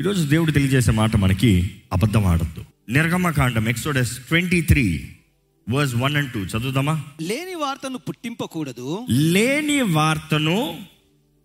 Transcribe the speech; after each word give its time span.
ఈరోజు 0.00 0.26
దేవుడు 0.26 0.52
తెలియజేసే 0.52 0.92
మాట 0.92 1.16
మనకి 1.16 1.82
అబద్ధం 1.92 2.24
ఆడద్దు. 2.26 2.64
నిర్గమకాండం 2.88 3.68
Exodus 3.68 4.18
twenty 4.18 4.62
three 4.62 5.12
verse 5.70 5.94
one 5.94 6.16
and 6.16 6.32
two. 6.32 6.40
చదువుదామా? 6.40 7.04
లేని 7.20 7.54
వార్తను 7.54 7.98
పుట్టింపకూడదు. 7.98 9.06
లేని 9.10 9.82
వార్తను 9.82 10.80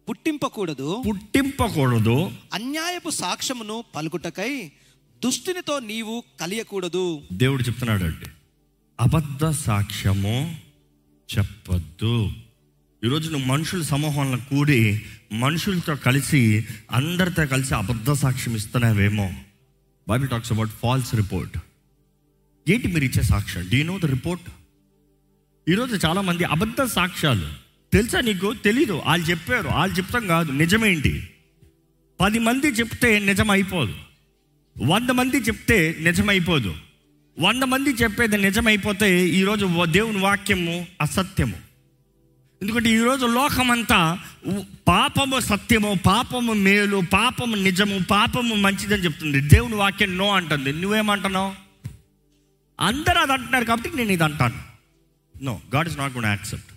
పుట్టింపకూడదు. 0.09 1.03
పుట్టింపకూడదు. 1.07 2.31
అన్యాయపు 2.53 3.09
సాక్ష్యమును 3.09 3.83
పలుకుటకై 3.95 4.71
దుష్టునితో 5.25 5.79
నీవు 5.79 6.23
కలియకూడదు. 6.41 7.21
దేవుడు 7.33 7.63
చెప్తున్నాడు 7.63 8.03
అండి 8.03 8.29
అబద్ధ 8.99 9.49
సాక్ష్యము 9.49 10.55
చెప్పొద్దు. 11.37 12.31
ఈరోజు 13.03 13.31
నువ్వు 13.31 13.47
మనుషుల 13.47 13.81
సమూహంలో 13.81 14.37
కూడి 14.37 15.01
మనుషులతో 15.31 15.95
కలిసి 15.95 16.65
అందరితో 16.91 17.45
కలిసి 17.45 17.75
అబద్ధ 17.75 18.11
సాక్ష్యం 18.11 18.55
ఇస్తున్నావేమో? 18.55 19.33
Bible 20.09 20.29
talks 20.29 20.51
about 20.51 20.69
false 20.69 21.15
report 21.15 21.57
ఏంటి 22.69 22.87
మీరు 22.87 23.03
ఇచ్చే 23.03 23.21
సాక్ష్యం? 23.21 23.69
డీ 23.69 23.83
నో 23.83 23.99
ద 23.99 24.05
రిపోర్ట్ 24.05 24.43
ఈరోజు 25.69 26.07
చాలామంది 26.07 26.43
అబద్ధ 26.43 26.81
సాక్ష్యాలు. 26.81 27.47
తెలుసా 27.93 28.19
నీకు? 28.19 28.53
తెలీదు. 28.53 29.01
వాళ్ళు 29.05 29.25
చెప్పారు. 29.25 29.67
వాళ్ళు 29.67 29.97
చెప్తాం 29.97 30.27
కాదు. 30.27 30.51
నిజమేంటి? 30.51 31.29
పది 32.21 32.39
మంది 32.39 32.67
చెప్తే 32.67 33.19
నిజం 33.19 33.51
అయిపోదు 33.51 33.93
వంద 34.83 35.09
మంది 35.09 35.37
చెప్తే 35.37 35.97
నిజమైపోదు. 35.99 36.75
వంద 37.39 37.63
మంది 37.63 37.89
చెప్పేది 37.89 38.37
నిజమైపోతే 38.37 39.27
ఈరోజు 39.29 39.85
దేవుని 39.85 40.17
వాక్యము 40.17 40.87
అసత్యము. 41.01 41.64
ఎందుకంటే 42.61 42.89
ఈరోజు 42.89 43.25
లోకమంతా 43.25 44.19
పాపము 44.87 45.39
సత్యము 45.39 45.99
పాపము 46.05 46.53
మేలు 46.53 47.03
పాపము 47.13 47.55
నిజము 47.55 47.99
పాపము 48.11 48.55
మంచిదని 48.55 49.03
చెప్తుంది. 49.03 49.41
దేవుని 49.41 49.75
వాక్యం 49.75 50.17
నో 50.17 50.31
అంటుంది. 50.31 50.73
నువ్వేమంటున్నావు? 50.73 51.53
అందరూ 52.79 53.21
అది 53.21 53.33
అంటున్నారు 53.33 53.65
కాబట్టి 53.65 53.91
నేను 53.95 54.11
ఇది 54.11 54.23
అంటాను. 54.23 54.55
No 55.43 55.61
God 55.75 55.87
is 55.87 55.97
not 55.97 56.13
good 56.13 56.25
accept 56.25 56.73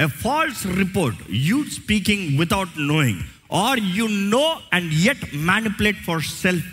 a 0.00 0.06
false 0.06 0.66
report 0.66 1.20
you 1.30 1.64
speaking 1.64 2.38
without 2.38 2.80
knowing 2.80 3.20
are 3.52 3.80
you 3.80 4.06
know 4.06 4.60
and 4.72 4.92
yet 4.92 5.36
manipulate 5.36 6.02
for 6.02 6.22
self 6.22 6.66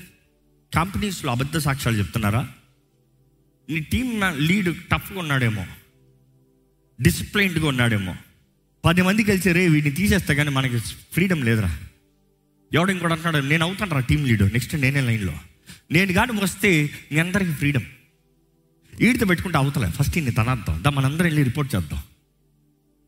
కంపెనీస్లో 0.75 1.31
అబద్ధ 1.31 1.57
సాక్ష్యాలు 1.57 1.97
చెప్తున్నారా? 1.97 2.47
నీ 3.69 3.79
టీమ్ 3.79 4.23
లీడ్ 4.41 4.83
టఫ్గా 4.83 5.19
ఉన్నాడేమో. 5.19 5.65
డిసిప్లైన్డ్గా 7.01 7.67
ఉన్నాడేమో. 7.67 8.15
పది 8.85 9.01
మంది 9.01 9.23
కలిసి 9.23 9.51
రే 9.51 9.67
వీడిని 9.67 9.95
తీసేస్తే 9.95 10.35
కానీ 10.35 10.49
మనకి 10.49 10.79
ఫ్రీడమ్ 10.79 11.45
లేదురా. 11.45 11.79
ఎవడు 12.73 12.91
ఇంకోటి 12.91 13.13
అంటున్నాడు 13.13 13.45
నేను 13.45 13.65
అవుతాను 13.65 13.91
రా 13.91 13.99
టీం 13.99 14.25
లీడర్ 14.25 14.53
నెక్స్ట్ 14.53 14.75
నేనే 14.75 15.01
లైన్లో. 15.01 15.33
నేను 15.91 16.13
కానీ 16.13 16.41
వస్తే 16.41 16.89
మీ 17.11 17.19
అందరికీ 17.19 17.51
ఫ్రీడమ్. 17.51 17.83
వీడితో 18.99 19.25
పెట్టుకుంటే 19.25 19.57
అవతలే 19.57 19.89
ఫస్ట్ 19.91 20.17
ఇన్ని 20.17 20.31
తనార్థం 20.31 20.83
దా 20.83 20.89
మనందరం 20.89 21.25
వెళ్ళి 21.25 21.43
రిపోర్ట్ 21.43 21.75
చేద్దాం. 21.75 22.03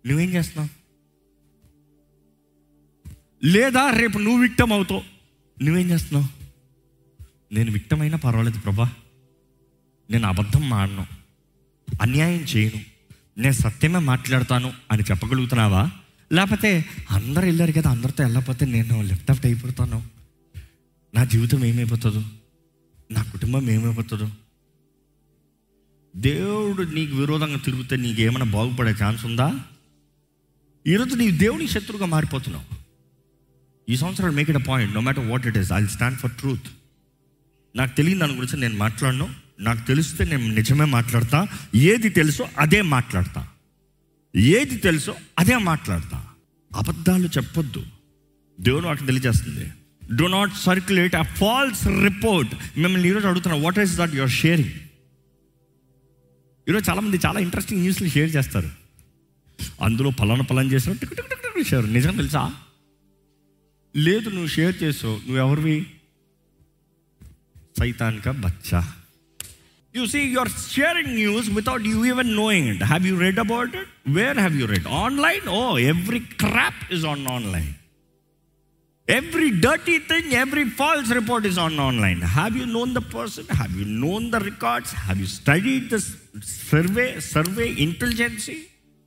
నువ్వేం 0.08 0.30
చేస్తున్నావు? 0.30 0.70
లేదా 3.45 3.89
రేపు 3.89 4.17
నువ్వు 4.17 4.42
విక్టమ్ 4.42 4.72
అవుతావు. 4.72 5.03
నువ్వేం 5.64 5.89
చేస్తున్నావు? 5.89 6.48
నేను 7.53 7.72
విక్టమైనా 7.72 8.17
పర్వాలేదు 8.17 8.59
ప్రభా. 8.59 8.92
నేను 10.11 10.28
అబద్ధం 10.28 10.70
మాడను 10.70 11.08
అన్యాయం 12.02 12.42
చేయను. 12.42 12.97
నేను 13.38 13.54
సత్యమే 13.54 14.00
మాట్లాడతాను 14.00 14.74
అని 14.92 15.04
చెప్పగలుగుతున్నావా? 15.04 15.92
లేకపోతే 16.34 16.86
అందరు 17.12 17.46
వెళ్ళారు 17.46 17.72
కదా 17.72 17.92
అందరితో 17.92 18.24
వెళ్ళకపోతే 18.24 18.66
నేను 18.66 19.02
లెఫ్ట్ 19.02 19.46
అయిపోతాను. 19.46 20.04
నా 21.16 21.24
జీవితం 21.24 21.66
ఏమైపోతుందో 21.66 22.24
నా 23.12 23.24
కుటుంబం 23.24 23.70
ఏమైపోతుందో. 23.70 24.30
దేవుడు 26.16 26.84
నీకు 26.84 27.16
విరోధంగా 27.16 27.58
తిరిగితే 27.58 27.96
నీకు 27.96 28.22
ఏమైనా 28.22 28.46
బాగుపడే 28.46 28.96
ఛాన్స్ 29.04 29.26
ఉందా? 29.26 29.60
ఈరోజు 30.88 31.16
నీ 31.16 31.32
దేవుని 31.32 31.67
శత్రువుగా 31.67 32.06
మారిపోతున్నావు. 32.06 32.76
ఈ 33.90 33.98
సంవత్సరం 33.98 34.36
make 34.36 34.50
it 34.50 34.58
a 34.58 34.61
point 34.61 34.95
no 34.95 35.02
matter 35.02 35.28
what 35.28 35.48
it 35.48 35.58
is 35.58 35.72
I 35.72 35.86
stand 35.86 36.17
for 36.17 36.32
truth 36.32 36.64
నాకు 37.76 37.95
తెలియని 37.95 38.20
దాని 38.20 38.36
గురించి 38.36 38.60
నేను 38.60 38.78
మాట్లాడను. 38.78 39.47
నాకు 39.60 39.88
తెలిస్తే 39.88 40.26
నేను 40.26 40.48
నిజమే 40.48 40.86
మాట్లాడతా 40.86 41.48
ఏది 41.76 42.10
తెలుసో 42.10 42.48
అదే 42.60 42.82
మాట్లాడతా. 42.82 43.48
ఏది 44.36 44.78
తెలుసో 44.78 45.16
అదే 45.40 45.58
మాట్లాడతా. 45.58 46.28
అబద్ధాలు 46.76 47.28
చెప్పొద్దు. 47.28 47.86
దేవుడు 48.60 48.86
వాటిని 48.86 49.08
తెలియజేస్తుంది. 49.08 49.72
Do 50.16 50.28
not 50.28 50.54
circulate 50.54 51.16
a 51.16 51.22
false 51.22 51.88
report 51.88 52.80
మిమ్మల్ని 52.80 53.10
ఈరోజు 53.10 53.28
అడుగుతున్నా 53.28 53.60
what 53.60 53.80
is 53.80 53.98
that 53.98 54.16
your 54.16 54.30
sharing 54.30 54.73
ఈరోజు 56.70 56.90
చాలామంది 56.90 57.20
చాలా 57.26 57.40
ఇంట్రెస్టింగ్ 57.40 57.82
న్యూస్లు 57.82 58.10
షేర్ 58.10 58.36
చేస్తారు. 58.36 58.70
అందులో 59.82 60.10
పలానా 60.10 60.42
పలానా 60.42 60.70
చేసిన 60.70 60.94
షేర్ 61.67 61.94
నిజం 61.94 62.16
తెలుసా? 62.16 62.54
లేదు 63.96 64.30
నువ్వు 64.30 64.48
షేర్ 64.48 64.84
చేసావు. 64.84 65.16
నువ్వు 65.16 65.38
ఎవరివి 65.38 65.88
సైతాన్క 67.80 68.30
బచ్చా. 68.30 68.94
you 69.97 70.05
see 70.07 70.20
you 70.27 70.39
are 70.41 70.53
sharing 70.70 71.13
news 71.19 71.48
without 71.58 71.86
you 71.92 72.01
even 72.13 72.33
knowing 72.36 72.69
it 72.73 72.85
have 72.85 73.07
you 73.11 73.14
read 73.27 73.41
about 73.45 73.75
it 73.80 73.91
where 74.19 74.39
have 74.39 74.57
you 74.61 74.67
read 74.75 74.89
online 75.03 75.47
oh 75.58 75.63
every 75.92 76.23
crap 76.45 76.83
is 76.97 77.07
on 77.13 77.25
online 77.36 77.70
every 79.08 79.48
dirty 79.64 79.97
thing 80.11 80.29
every 80.42 80.64
false 80.77 81.11
report 81.13 81.47
is 81.51 81.58
on 81.58 81.79
online 81.86 82.20
have 82.35 82.53
you 82.61 82.67
known 82.75 82.91
the 82.98 83.03
person 83.14 83.48
have 83.55 83.73
you 83.80 83.86
known 84.05 84.27
the 84.30 84.41
records 84.45 84.92
have 84.98 85.19
you 85.23 85.29
studied 85.39 85.86
the 85.95 85.98
survey 86.69 87.07
survey 87.33 87.67
intelligence 87.86 88.58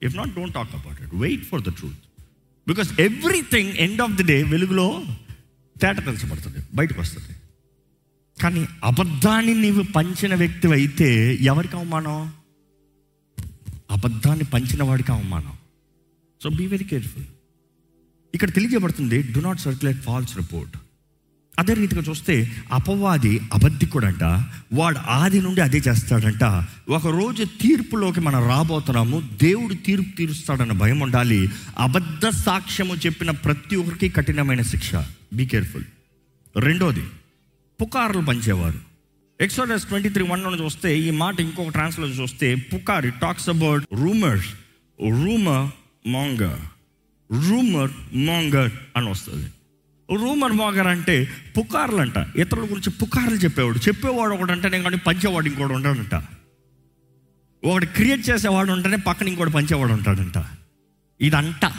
if 0.01 0.16
not 0.16 0.34
don't 0.38 0.56
talk 0.59 0.73
about 0.79 1.00
it 1.06 1.16
wait 1.23 1.46
for 1.51 1.63
the 1.68 1.73
truth 1.79 2.01
because 2.68 2.91
everything 3.07 3.72
end 3.85 4.01
of 4.01 4.16
the 4.19 4.25
day 4.31 4.38
వెలుగులో 4.53 4.88
తేట 5.75 5.97
తెలిసపడుతుంది 6.06 6.59
బయటకు 6.73 7.00
వస్తుంది 7.01 7.34
కానీ 8.41 8.67
అబద్ధాన్ని 8.84 9.55
నీవు 9.55 9.83
పంచిన 9.83 10.34
వ్యక్తి 10.34 10.73
అయితే 10.73 11.34
ఎవరికి 11.34 11.77
అవమానం? 11.77 12.33
అబద్ధాన్ని 13.91 14.45
పంచిన 14.45 14.83
వాడికి 14.83 15.12
అవమానం. 15.12 15.53
సో 16.43 16.51
బీ 16.51 16.67
వెరీ 16.67 16.84
కేర్ఫుల్ 16.84 17.25
ఇక్కడ 18.34 18.51
తెలియజేయబడుతుంది 18.51 19.23
do 19.23 19.41
not 19.41 19.61
circulate 19.61 20.01
false 20.03 20.37
report 20.37 20.77
అదే 21.59 21.75
రీతిగా 21.75 22.03
చూస్తే 22.09 22.34
అపవాది 22.73 23.41
అబద్ధికుడంట 23.53 24.25
వాడు 24.72 24.99
ఆది 24.99 25.41
నుండి 25.41 25.61
అదే 25.61 25.78
చేస్తాడంట. 25.78 26.45
ఒకరోజు 26.89 27.45
తీర్పులోకి 27.45 28.21
మనం 28.21 28.49
రాబోతున్నాము 28.49 29.22
దేవుడు 29.43 29.75
తీర్పు 29.75 30.17
తీరుస్తాడన్న 30.17 30.72
భయం 30.72 31.01
ఉండాలి. 31.01 31.49
అబద్ధ 31.78 32.28
సాక్ష్యము 32.28 32.95
చెప్పిన 32.95 33.31
ప్రతి 33.31 33.77
ఒక్కరికి 33.77 34.09
కఠినమైన 34.09 34.62
శిక్ష. 34.62 34.91
బీ 35.34 35.47
కేర్ఫుల్ 35.47 35.84
రెండోది 36.57 37.05
పుకార్లు 37.80 38.22
పంచేవారు. 38.22 38.80
ఎక్సోడస్ 39.41 39.84
ట్వంటీ 39.84 40.08
త్రీ 40.08 40.28
వన్ 40.28 40.60
చూస్తే 40.60 40.98
ఈ 40.98 41.10
మాట 41.10 41.41
ఇంకొక 41.41 41.68
ట్రాన్స్లేషన్ 41.68 42.20
చూస్తే 42.20 42.54
పుకార్ 42.54 43.06
it 43.06 43.20
talks 43.20 43.48
about 43.48 43.84
rumours 43.94 44.48
rumour 45.00 45.70
monger 46.08 46.60
rumour 47.48 47.91
monger 48.12 48.72
అని 48.96 49.10
వస్తుంది. 49.10 49.50
రూమర్ 50.18 50.52
మాంగర్ 50.52 50.86
అంటే 50.86 51.28
పుకార్లు 51.58 51.96
అంట 51.96 52.16
ఇతరుల 52.36 52.64
గురించి 52.64 52.91
పుకార్లు 52.91 53.36
చెప్పేవాడు. 53.36 53.78
చెప్పేవాడు 53.78 54.34
ఒకటి 54.34 54.52
అంటే 54.52 54.68
నేను 54.68 54.84
కానీ 54.84 54.97
పంచేవాడు 54.97 55.47
ఇంకోటి 55.47 55.72
ఉంటాడంట 55.72 56.22
ఒకటి 57.64 57.86
క్రియేట్ 57.86 58.30
చేసేవాడు 58.30 58.72
ఉంటేనే 58.72 58.97
పక్కన 58.97 59.28
ఇంకోటి 59.28 59.50
పంచేవాడు 59.50 59.92
ఉంటాడంట. 59.92 60.44
ఇదంట. 61.20 61.72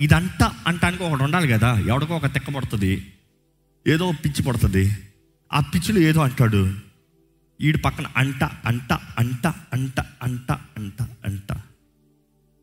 ఇదంట 0.00 0.50
అంటానికి 0.66 1.02
ఒకటి 1.02 1.22
ఉండాలి 1.22 1.48
కదా. 1.48 1.78
ఎవడికో 1.78 2.16
ఒక 2.16 2.26
తెక్క 2.26 2.50
పడుతుంది. 2.50 3.06
ఏదో 3.86 4.12
పిచ్చి 4.24 4.42
పడుతుంది. 4.42 4.96
ఆ 5.52 5.60
పిచ్చిలో 5.60 6.00
ఏదో 6.00 6.20
అంటాడు. 6.20 6.74
వీడి 7.60 7.78
పక్కన 7.78 8.06
అంట 8.16 8.44
అంట 8.44 8.92
అంట 8.92 9.46
అంట 9.46 10.00
అంట 10.00 10.52
అంట 10.52 11.02
అంట. 11.02 11.52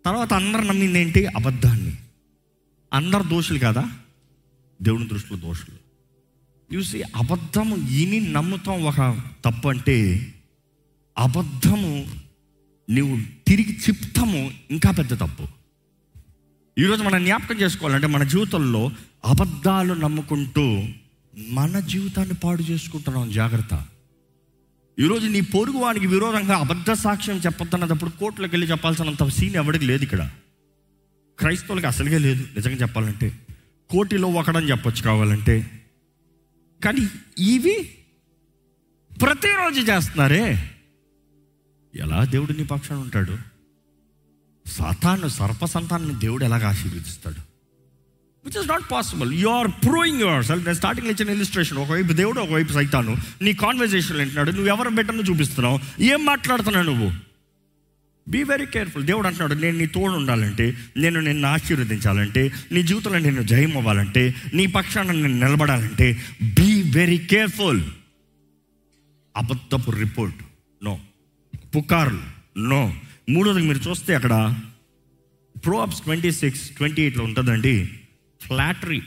తర్వాత 0.06 0.34
అందరు 0.34 0.62
నమ్మింది 0.62 1.00
ఏంటి? 1.00 1.25
అబద్ధాన్ని. 1.25 1.98
అందరు 2.94 3.24
దోషులు 3.24 3.60
కదా? 3.60 3.92
దేవుని 4.81 5.07
దృష్టిలో 5.07 5.40
దోషులు. 5.40 5.81
చూసి 6.75 7.01
అబద్ధము 7.01 7.75
ఇని 7.75 8.19
నమ్ముతాం 8.19 8.84
ఒక 8.84 9.19
తప్పు 9.45 9.68
అంటే 9.68 10.28
అబద్ధము 11.18 12.07
నువ్వు 12.90 13.22
తిరిగి 13.48 13.78
చెప్తాము 13.78 14.51
ఇంకా 14.72 14.92
పెద్ద 14.92 15.19
తప్పు. 15.19 15.48
ఈరోజు 16.80 17.04
మనం 17.04 17.24
జ్ఞాపకం 17.24 17.56
చేసుకోవాలంటే 17.56 18.07
మన 18.07 18.24
జీవితంలో 18.24 18.92
అబద్ధాలు 19.25 19.94
నమ్ముకుంటూ 19.94 20.84
మన 21.38 21.80
జీవితాన్ని 21.80 22.33
పాడు 22.33 22.62
చేసుకుంటున్నాం 22.62 23.31
జాగ్రత్త. 23.31 23.86
ఈరోజు 25.00 25.28
నీ 25.28 25.42
పొరుగు 25.42 25.78
వానికి 25.78 26.07
విరోధంగా 26.07 26.57
అబద్ధ 26.57 26.92
సాక్ష్యం 26.92 27.38
చెప్పొద్దన్నప్పుడు 27.38 28.10
కోర్టులకు 28.10 28.51
వెళ్ళి 28.51 28.72
చెప్పాల్సినంత 28.72 29.24
సీన్ 29.24 29.56
ఎవరికి 29.56 29.86
లేదు 29.86 30.04
ఇక్కడ. 30.04 30.30
క్రైస్తవులకి 31.39 31.88
అసలుగే 31.88 32.18
లేదు 32.18 32.48
నిజంగా 32.56 32.75
చెప్పాలంటే. 32.75 33.39
కోటిలో 33.89 34.28
ఒకడని 34.28 34.69
చెప్పొచ్చు 34.69 35.04
కావాలంటే. 35.04 35.86
కానీ 36.83 37.07
ఇవి 37.39 37.95
ప్రతిరోజు 39.22 39.81
చేస్తున్నారే? 39.81 40.72
ఎలా 41.95 42.24
దేవుడు 42.24 42.54
నీ 42.54 42.63
పక్షాన 42.63 42.98
ఉంటాడు? 42.98 43.38
సాతాను 44.69 45.28
సర్పసంతాన్ని 45.28 46.19
దేవుడు 46.19 46.44
ఎలాగ 46.44 46.66
ఆశీర్వదిస్తాడు? 46.66 47.50
Which 48.46 48.58
is 48.58 48.68
not 48.68 48.92
possible 48.92 49.34
you 49.34 49.50
are 49.50 49.68
proving 49.68 50.22
yourself 50.46 50.66
నేను 50.66 50.76
స్టార్టింగ్ 50.76 51.08
ఇచ్చిన 51.08 51.30
ఇలిస్ట్రేషన్ 51.30 51.78
ఒకవైపు 51.78 52.14
దేవుడు 52.14 52.40
ఒకవైపు 52.40 52.74
సైతాను. 52.74 53.18
నీ 53.42 53.54
కాన్వర్జేషన్ 53.54 54.18
వింటున్నాడు 54.18 54.52
నువ్వు 54.52 54.68
ఎవరు 54.68 54.90
బెటర్ను 54.90 55.22
చూపిస్తున్నావు? 55.22 55.80
ఏం 56.00 56.26
మాట్లాడుతున్నావు 56.26 56.86
నువ్వు? 56.86 57.12
బీ 58.30 58.44
వెరీ 58.44 58.66
కేర్ఫుల్ 58.66 59.04
దేవుడు 59.04 59.28
అంటున్నాడు 59.28 59.62
నేను 59.62 59.78
నీ 59.78 59.86
తోడు 59.86 60.12
ఉండాలంటే 60.12 60.78
నేను 60.98 61.20
నిన్ను 61.20 61.48
ఆశీర్వదించాలంటే 61.48 62.52
నీ 62.72 62.84
జీవితంలో 62.84 63.20
నేను 63.20 63.42
జయం 63.42 63.78
అవ్వాలంటే 63.78 64.36
నీ 64.54 64.66
పక్షాన 64.66 65.12
నేను 65.12 65.46
నిలబడాలంటే 65.46 66.24
బీ 66.42 66.82
వెరీ 66.82 67.18
కేర్ఫుల్ 67.18 67.82
అబద్ధపు 69.38 69.92
రిపోర్ట్ 69.92 70.36
నో 70.84 71.00
పుకార్లు. 71.76 72.22
నో 72.60 72.94
మూడోది 73.30 73.62
మీరు 73.62 73.90
చూస్తే 73.90 74.16
అక్కడ 74.16 74.56
ప్రోఅప్స్ 75.66 76.02
ట్వంటీ 76.02 76.32
సిక్స్ 76.32 76.70
ట్వంటీ 76.70 77.02
ఎయిట్లో 77.02 77.24
ఉంటుందండి. 77.24 77.90
ఫ్లాటరీ. 78.42 79.02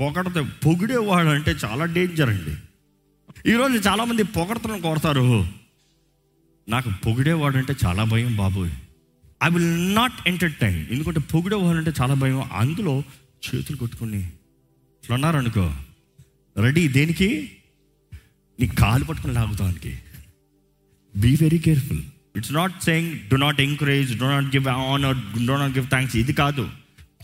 పొగడత 0.00 0.38
పొగిడేవాడు 0.66 1.28
అంటే 1.28 1.50
చాలా 1.64 1.84
డేంజర్ 1.84 2.30
అండి. 2.30 2.54
ఈరోజు 3.50 3.88
చాలామంది 3.88 4.22
పొగడతను 4.22 4.80
కోరతారు. 4.80 5.48
నాకు 6.68 6.90
పొగిడేవాడు 7.06 7.56
అంటే 7.56 7.74
చాలా 7.84 8.04
భయం 8.04 8.36
బాబోయ్ 8.36 8.72
ఐ 9.44 9.48
విల్ 9.50 9.94
నాట్ 9.94 10.28
ఎంటర్టైన్ 10.28 10.86
ఎందుకంటే 10.90 11.20
పొగిడేవాడు 11.20 11.78
అంటే 11.78 11.92
చాలా 12.00 12.14
భయం. 12.14 12.42
అందులో 12.52 13.02
చేతులు 13.46 13.76
కొట్టుకుని 13.76 14.20
ఇట్లా 15.02 15.14
ఉన్నారనుకో 15.14 15.74
రెడీ 16.58 16.88
దేనికి? 16.88 17.28
నీ 18.60 18.66
కాలు 18.66 19.04
పట్టుకుని 19.04 19.34
లాగుతానికి. 19.34 19.98
Be 21.16 21.30
very 21.42 21.58
careful 21.58 22.02
it's 22.36 22.52
not 22.52 22.82
saying 22.82 23.12
do 23.30 23.36
not 23.36 23.60
encourage 23.60 24.18
do 24.18 24.24
not 24.24 24.56
give 24.56 24.68
honour 24.68 25.46
do 25.46 25.52
not 25.52 25.72
give 25.78 25.88
thanks 25.88 26.16
ఇది 26.16 26.32
కాదు. 26.32 26.70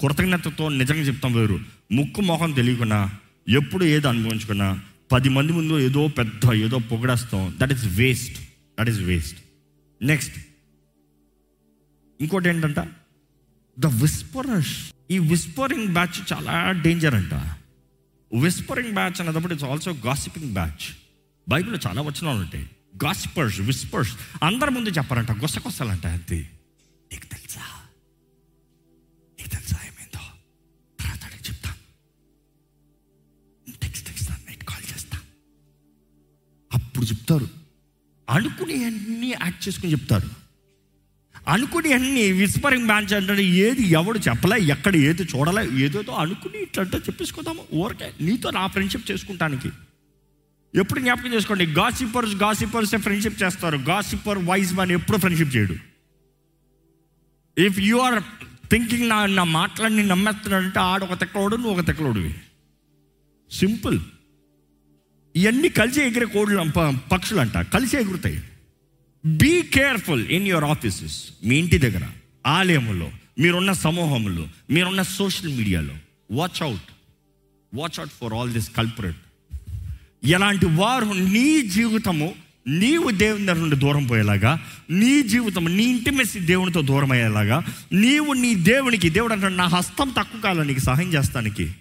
కృతజ్ఞతతో 0.00 0.68
నిజంగా 0.68 1.00
చెప్తాం 1.00 1.32
వేరు. 1.32 1.60
ముక్కు 1.92 2.20
మొహం 2.20 2.52
తెలియకున్నా 2.52 3.10
ఎప్పుడు 3.48 3.84
ఏది 3.84 4.08
అనుభవించుకున్నా 4.08 4.80
పది 5.12 5.28
మంది 5.28 5.52
ముందు 5.52 5.78
ఏదో 5.78 6.08
పెద్ద 6.08 6.52
ఏదో 6.52 6.78
పొగడేస్తాం. 6.78 7.54
That 7.58 7.72
is 7.72 7.86
waste 7.86 8.40
that 8.80 8.88
is 8.88 8.98
waste 8.98 9.38
next 10.02 10.38
ఇంకోటి 12.20 12.48
ఏంటంట? 12.48 12.78
ద 13.78 13.86
విస్పరర్స్ 13.86 14.92
ఈ 15.10 15.18
విస్పరింగ్ 15.18 15.88
బ్యాచ్ 15.88 16.32
చాలా 16.32 16.70
డేంజర్ 16.70 17.14
అంట. 17.14 17.34
విస్పరింగ్ 18.40 18.92
బ్యాచ్ 18.92 19.20
అన్నప్పుడు 19.20 19.52
ఇట్స్ 19.52 19.66
ఆల్సో 19.66 19.90
గాసిపింగ్ 19.92 20.52
బ్యాచ్ 20.52 20.96
బైబిల్లో 21.48 21.78
చాలా 21.88 22.02
వచనాలు 22.02 22.38
ఉంటాయి. 22.38 22.70
గాసిపర్స్ 23.04 23.60
విస్పర్స్ 23.60 24.16
అందరి 24.44 24.70
ముందు 24.70 24.90
చెప్పారంట 24.90 25.32
గుసగుసలంట 25.32 26.06
అంతే. 26.06 26.50
నీకు 27.12 27.26
తెలుసా? 27.26 27.60
నీకు 29.42 29.68
సాయం 29.68 29.92
ఏందో 30.00 30.20
తర్వాత 31.00 31.24
అడిగి 31.24 31.40
చెప్తా 31.40 31.74
టెక్స్ట్ 33.82 34.10
ఇస్తాను 34.10 34.50
నైట్ 34.50 34.64
కాల్ 34.64 34.92
చేస్తా. 34.94 35.18
అప్పుడు 36.72 37.04
చెప్తారు. 37.04 37.48
అనుకుని 38.30 38.84
అన్నీ 38.84 39.28
యాక్ట్ 39.28 39.68
చేసుకుని 39.68 39.92
చెప్తారు. 39.92 40.28
అనుకుని 41.48 41.92
అన్ని 41.92 42.32
విస్పరింగ్ 42.32 42.86
బ్యాచ్ 42.86 43.12
అంటే 43.14 43.44
ఏది 43.44 43.82
ఎవడు 43.82 44.18
చెప్పలే 44.18 44.64
ఎక్కడ 44.64 44.96
ఏది 44.96 45.22
చూడలే 45.22 45.84
ఏదేదో 45.84 46.12
అనుకుని 46.12 46.62
ఇట్లంటే 46.62 46.96
చెప్పేసుకుందాము. 46.96 47.64
ఊరికే 47.74 48.12
నీతో 48.20 48.50
నా 48.50 48.66
ఫ్రెండ్షిప్ 48.66 49.10
చేసుకుంటానికి. 49.10 49.70
ఎప్పుడు 50.74 51.00
జ్ఞాపకం 51.00 51.34
చేసుకోండి? 51.34 51.66
గాసిపర్స్ 51.66 52.34
గాసిపర్స్ 52.34 52.96
ఫ్రెండ్షిప్ 52.96 53.42
చేస్తారు. 53.42 53.76
గాసిపర్ 53.76 54.38
వైజ్ 54.38 54.74
మ్యాన్ 54.74 54.90
ఎప్పుడు 54.90 55.18
ఫ్రెండ్షిప్ 55.18 55.56
చేయడు. 55.56 55.76
ఇఫ్ 57.60 57.80
యు 57.80 57.96
ఆర్ 57.96 58.22
థింకింగ్ 58.72 59.08
నా 59.08 59.26
నా 59.26 59.44
మాటలన్నీ 59.44 60.02
నమ్మేస్తున్నాడంటే 60.02 60.78
ఆడు 60.80 61.04
ఒక 61.04 61.20
తెక్కలోడు 61.20 61.56
నువ్వు 61.56 61.80
ఒక 61.80 61.86
తెక్కలోడివి. 61.86 62.34
సింపుల్ 63.52 64.00
ఇవన్నీ 65.36 65.69
కలిసి 65.69 66.02
ఎగిరే 66.02 66.26
కోళ్ళు 66.26 66.72
ప- 66.72 67.08
పక్షులు 67.12 67.40
అంట 67.40 67.58
కలిసి 67.58 67.96
ఎగురుతాయి. 67.96 68.42
Be 69.26 69.62
careful 69.62 70.26
in 70.26 70.48
your 70.48 70.64
offices 70.64 71.28
మీ 71.44 71.56
ఇంటి 71.56 71.78
దగ్గర 71.78 72.02
ఆలయములో 72.46 73.10
మీరున్న 73.38 73.72
సమూహంలో 73.72 74.48
మీరున్న 74.70 75.02
సోషల్ 75.02 75.56
మీడియాలో 75.56 75.94
watch 76.30 76.62
out 76.62 76.92
watch 77.75 78.00
out 78.00 78.12
for 78.20 78.34
all 78.34 78.52
this 78.52 78.76
culprit 78.76 79.16
ఎలాంటి 80.25 80.66
వారు 80.66 81.04
నీ 81.04 81.62
జీవితము 81.62 82.34
నీవు 82.69 83.11
దేవుని 83.11 83.47
దగ్గర 83.47 83.59
నుండి 83.59 83.76
దూరం 83.76 84.06
పోయేలాగా 84.06 84.67
నీ 84.91 85.23
జీవితం 85.23 85.76
నీ 85.76 85.85
ఇంటిమెసి 85.85 86.41
దేవునితో 86.41 86.82
దూరం 86.82 87.12
అయ్యేలాగా 87.12 87.64
నీవు 87.93 88.32
నీ 88.32 88.55
దేవునికి 88.55 89.11
దేవుడు 89.11 89.32
అంటాడు 89.32 89.55
నా 89.55 89.67
హస్తం 89.67 90.09
తక్కువ 90.09 90.41
కాలం 90.41 90.67
నీకు 90.67 90.81
సహాయం 90.81 91.12
చేస్తానికి. 91.12 91.75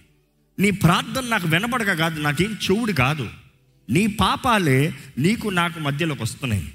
నీ 0.59 0.71
ప్రార్థన 0.71 1.25
నాకు 1.27 1.47
వినపడక 1.47 1.93
కాదు 1.93 2.21
నాకేం 2.21 2.53
చెవుడు 2.53 2.91
కాదు. 2.91 3.29
నీ 3.89 4.07
పాపాలే 4.07 4.93
నీకు 5.17 5.49
నాకు 5.49 5.79
మధ్యలోకి 5.79 6.21
వస్తున్నాయి. 6.21 6.71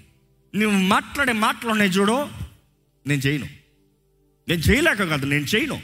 నువ్వు 0.57 0.79
మాట్లాడే 0.79 1.33
మాటలు 1.33 1.71
ఉన్నాయి 1.71 1.91
చూడు 1.91 2.27
నేను 3.07 3.21
చేయను. 3.21 3.47
నేను 4.49 4.61
చేయలేక 4.61 5.05
కాదు 5.05 5.27
నేను 5.27 5.45
చేయను. 5.45 5.75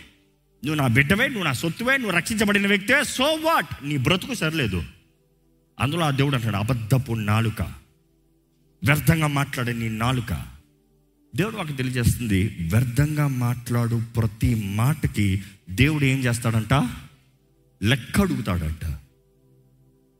నువ్వు 0.64 0.74
నా 0.74 0.86
బిడ్డవే 0.86 1.28
నువ్వు 1.28 1.44
నా 1.44 1.52
సొత్తువే 1.52 1.96
నువ్వు 1.96 2.16
రక్షించబడిన 2.16 2.66
వ్యక్తే 2.66 3.04
సో 3.04 3.24
వాట్? 3.24 3.88
నీ 3.88 3.96
బ్రతుకు 3.96 4.34
సరిలేదు. 4.34 4.84
అందులో 5.80 6.04
ఆ 6.04 6.10
దేవుడు 6.10 6.34
అంటాడు 6.34 6.56
అబద్ధపు 6.56 7.12
నాలుక. 7.12 7.81
వ్యర్థంగా 8.84 9.26
మాట్లాడే 9.26 9.72
నీ 9.72 9.88
నాలుక. 9.88 10.46
దేవుడు 11.36 11.56
మాకు 11.56 11.72
తెలియజేస్తుంది 11.72 12.68
వ్యర్థంగా 12.72 13.26
మాట్లాడు 13.26 14.02
ప్రతి 14.16 14.54
మాటకి 14.54 15.42
దేవుడు 15.70 16.04
ఏం 16.04 16.18
చేస్తాడంట? 16.18 16.74
లెక్క 17.82 18.20
అడుగుతాడంట. 18.20 18.84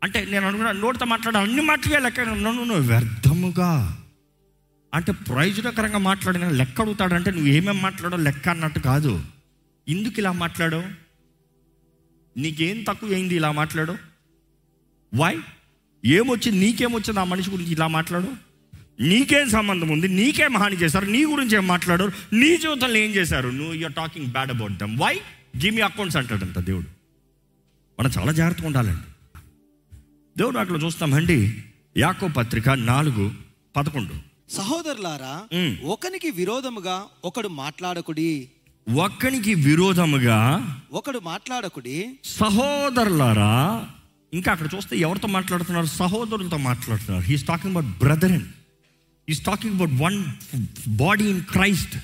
అంటే 0.02 0.24
నేను 0.24 0.46
అనుకున్నా 0.46 0.72
నోటితో 0.72 1.04
మాట్లాడే 1.04 1.38
అన్ని 1.38 1.62
మాటలే 1.62 1.98
లెక్క 1.98 2.20
నన్ను 2.20 2.52
నువ్వు 2.52 2.88
వ్యర్థముగా 2.88 4.02
అంటే 4.94 5.12
ప్రయోజనకరంగా 5.12 5.98
మాట్లాడిన 5.98 6.48
లెక్క 6.48 6.80
అడుగుతాడంటే 6.80 7.30
నువ్వు 7.30 7.48
ఏమేమి 7.48 7.80
మాట్లాడో 7.80 8.16
లెక్క 8.16 8.48
అన్నట్టు 8.48 8.80
కాదు. 8.80 9.24
ఎందుకు 9.88 10.14
ఇలా 10.18 10.32
మాట్లాడావు? 10.32 10.84
నీకేం 12.38 12.82
తక్కువ 12.82 13.12
అయింది 13.12 13.34
ఇలా 13.34 13.52
మాట్లాడు? 13.52 13.96
వై 15.14 15.38
ఏమొచ్చింది? 16.04 16.58
నీకేమొచ్చింది? 16.58 17.20
ఆ 17.20 17.24
మనిషి 17.24 17.50
గురించి 17.50 17.70
ఇలా 17.70 17.86
మాట్లాడు? 17.86 18.51
నీకేం 19.00 19.50
సంబంధం 19.50 19.88
ఉంది? 19.88 20.08
నీకేం 20.08 20.56
హాని 20.56 20.76
చేశారు. 20.76 21.06
నీ 21.06 21.24
గురించి 21.24 21.56
ఏం 21.56 21.66
మాట్లాడారు? 21.66 22.12
నీ 22.32 22.56
జీవితంలో 22.56 22.96
ఏం 22.96 23.10
చేశారు? 23.10 23.48
నువ్వు 23.48 23.74
you're 23.74 23.92
talking 23.92 24.26
bad 24.26 24.50
about 24.50 24.72
them 24.72 24.98
why 24.98 25.20
give 25.56 25.74
me 25.74 25.82
accounts 25.82 26.16
అంటాడంట 26.16 26.58
దేవుడు. 26.58 26.86
మనం 28.00 28.10
చాలా 28.18 28.32
జాగ్రత్తగా 28.32 28.66
ఉండాలండి. 28.66 29.08
దేవుడు 30.38 30.58
అక్కడ 30.58 30.82
చూస్తామండి. 30.84 31.62
యాకో 31.98 32.28
పత్రిక 32.28 32.68
నాలుగు 32.68 33.32
పదకొండు. 33.76 34.14
సహోదరులారా. 34.52 35.42
ఒకనికి 35.84 36.30
విరోధముగా 36.30 37.02
ఒకడు 37.24 37.48
మాట్లాడకుడి. 37.48 38.48
ఒక్కనికి 38.94 39.54
విరోధముగా 39.54 40.76
ఒకడు 40.92 41.18
మాట్లాడకుడి. 41.18 42.18
సహోదరులారా 42.24 43.86
ఇంకా 44.34 44.52
అక్కడ 44.52 44.68
చూస్తే 44.74 44.96
ఎవరితో 44.96 45.28
మాట్లాడుతున్నారు? 45.28 45.86
సహోదరులతో 45.86 46.56
మాట్లాడుతున్నారు. 46.56 47.24
He's 47.24 47.44
talking 47.44 47.76
about 47.76 47.98
brother 47.98 48.32
and 48.32 48.48
is 49.32 49.42
talking 49.42 49.74
about 49.74 49.90
one 50.02 50.24
body 50.88 51.24
in 51.24 51.40
Christ 51.40 51.96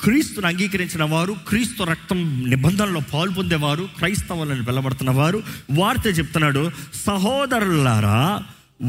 క్రీస్తుని 0.00 0.46
అంగీకరించిన 0.46 1.04
వారు 1.04 1.36
క్రీస్తు 1.48 1.82
రక్తం 1.82 2.50
నిబంధనలో 2.50 3.00
పాలు 3.14 3.30
పొందేవారు 3.30 3.88
క్రైస్తవులను 3.98 4.64
వెళ్ళబడుతున్న 4.64 5.10
వారు. 5.10 5.42
వారితో 5.70 6.10
చెప్తున్నాడు 6.10 6.70
సహోదరులారా 7.06 8.42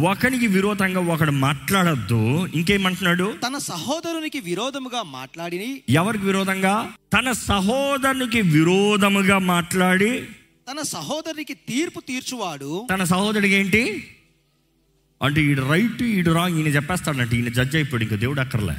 ఒకనికి 0.03 0.47
విరోధంగా 0.47 0.99
ఒకడు 0.99 1.31
మాట్లాడద్దు. 1.31 2.47
ఇంకేమంటున్నాడు? 2.47 3.33
తన 3.47 3.57
సహోదరునికి 3.57 4.39
విరోధముగా 4.39 5.03
మాట్లాడి 5.03 5.83
ఎవరికి 5.89 6.25
విరోధంగా? 6.25 6.91
తన 7.13 7.31
సహోదరునికి 7.31 8.41
విరోధముగా 8.41 9.37
మాట్లాడి. 9.37 10.21
తన 10.71 10.81
సహోదరునికి 10.81 11.53
తీర్పు 11.53 11.99
తీర్చువాడు. 11.99 12.87
తన 12.93 13.03
సహోదరుడికి 13.03 13.53
ఏంటి? 13.53 14.07
అంటే 15.21 15.41
ఈడు 15.41 15.71
రైట్ 15.71 16.03
ఈడు 16.03 16.31
రాంగ్ 16.31 16.57
ఈయన 16.57 16.67
చెప్పేస్తాడంట 16.67 17.33
ఈయన 17.33 17.49
జడ్జ్ 17.49 17.75
అయిపోయాడు 17.75 18.03
ఇంకా 18.03 18.15
దేవుడు 18.15 18.41
అక్కర్లే. 18.41 18.73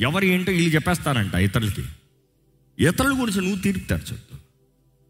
ఎవరు 0.00 0.24
ఏంటో 0.24 0.52
వీళ్ళు 0.52 0.74
చెప్పేస్తారంట 0.74 1.34
ఇతరులకి. 1.34 1.84
ఇతరుల 2.78 3.20
గురించి 3.20 3.40
నువ్వు 3.40 3.62
తీర్పు 3.62 3.88
తెరచొద్దు. 3.88 4.38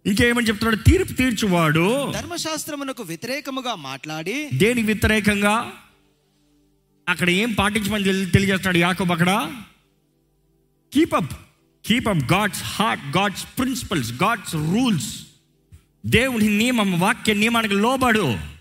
ఇంకేమని 0.09 0.47
చెప్తున్నాడు? 0.47 0.77
తీర్పు 0.77 1.13
తీర్చువాడు. 1.13 2.13
ధర్మశాస్త్రమునకు 2.13 3.03
వ్యతిరేకముగా 3.03 3.75
మాట్లాడి 3.75 4.51
దేనికి 4.55 4.87
వ్యతిరేకంగా? 4.87 5.73
అక్కడ 7.09 7.31
ఏం 7.31 7.53
పాటించమని 7.53 8.05
తెలి- 8.05 8.29
తెలియజేస్తాడు 8.29 8.79
యాకోబ్ 8.79 9.13
అక్కడ? 9.13 9.53
Keep 10.95 11.15
up 11.15 11.33
keep 11.87 12.09
up 12.09 12.33
God's 12.33 12.63
heart 12.65 13.17
God's 13.17 13.47
principles 13.59 14.13
God's 14.13 14.55
rules 14.55 15.23
దేవుని 16.07 16.59
నియమం 16.59 17.01
వాక్య 17.01 17.35
నియమానికి 17.35 17.75
లోబడు. 17.75 18.56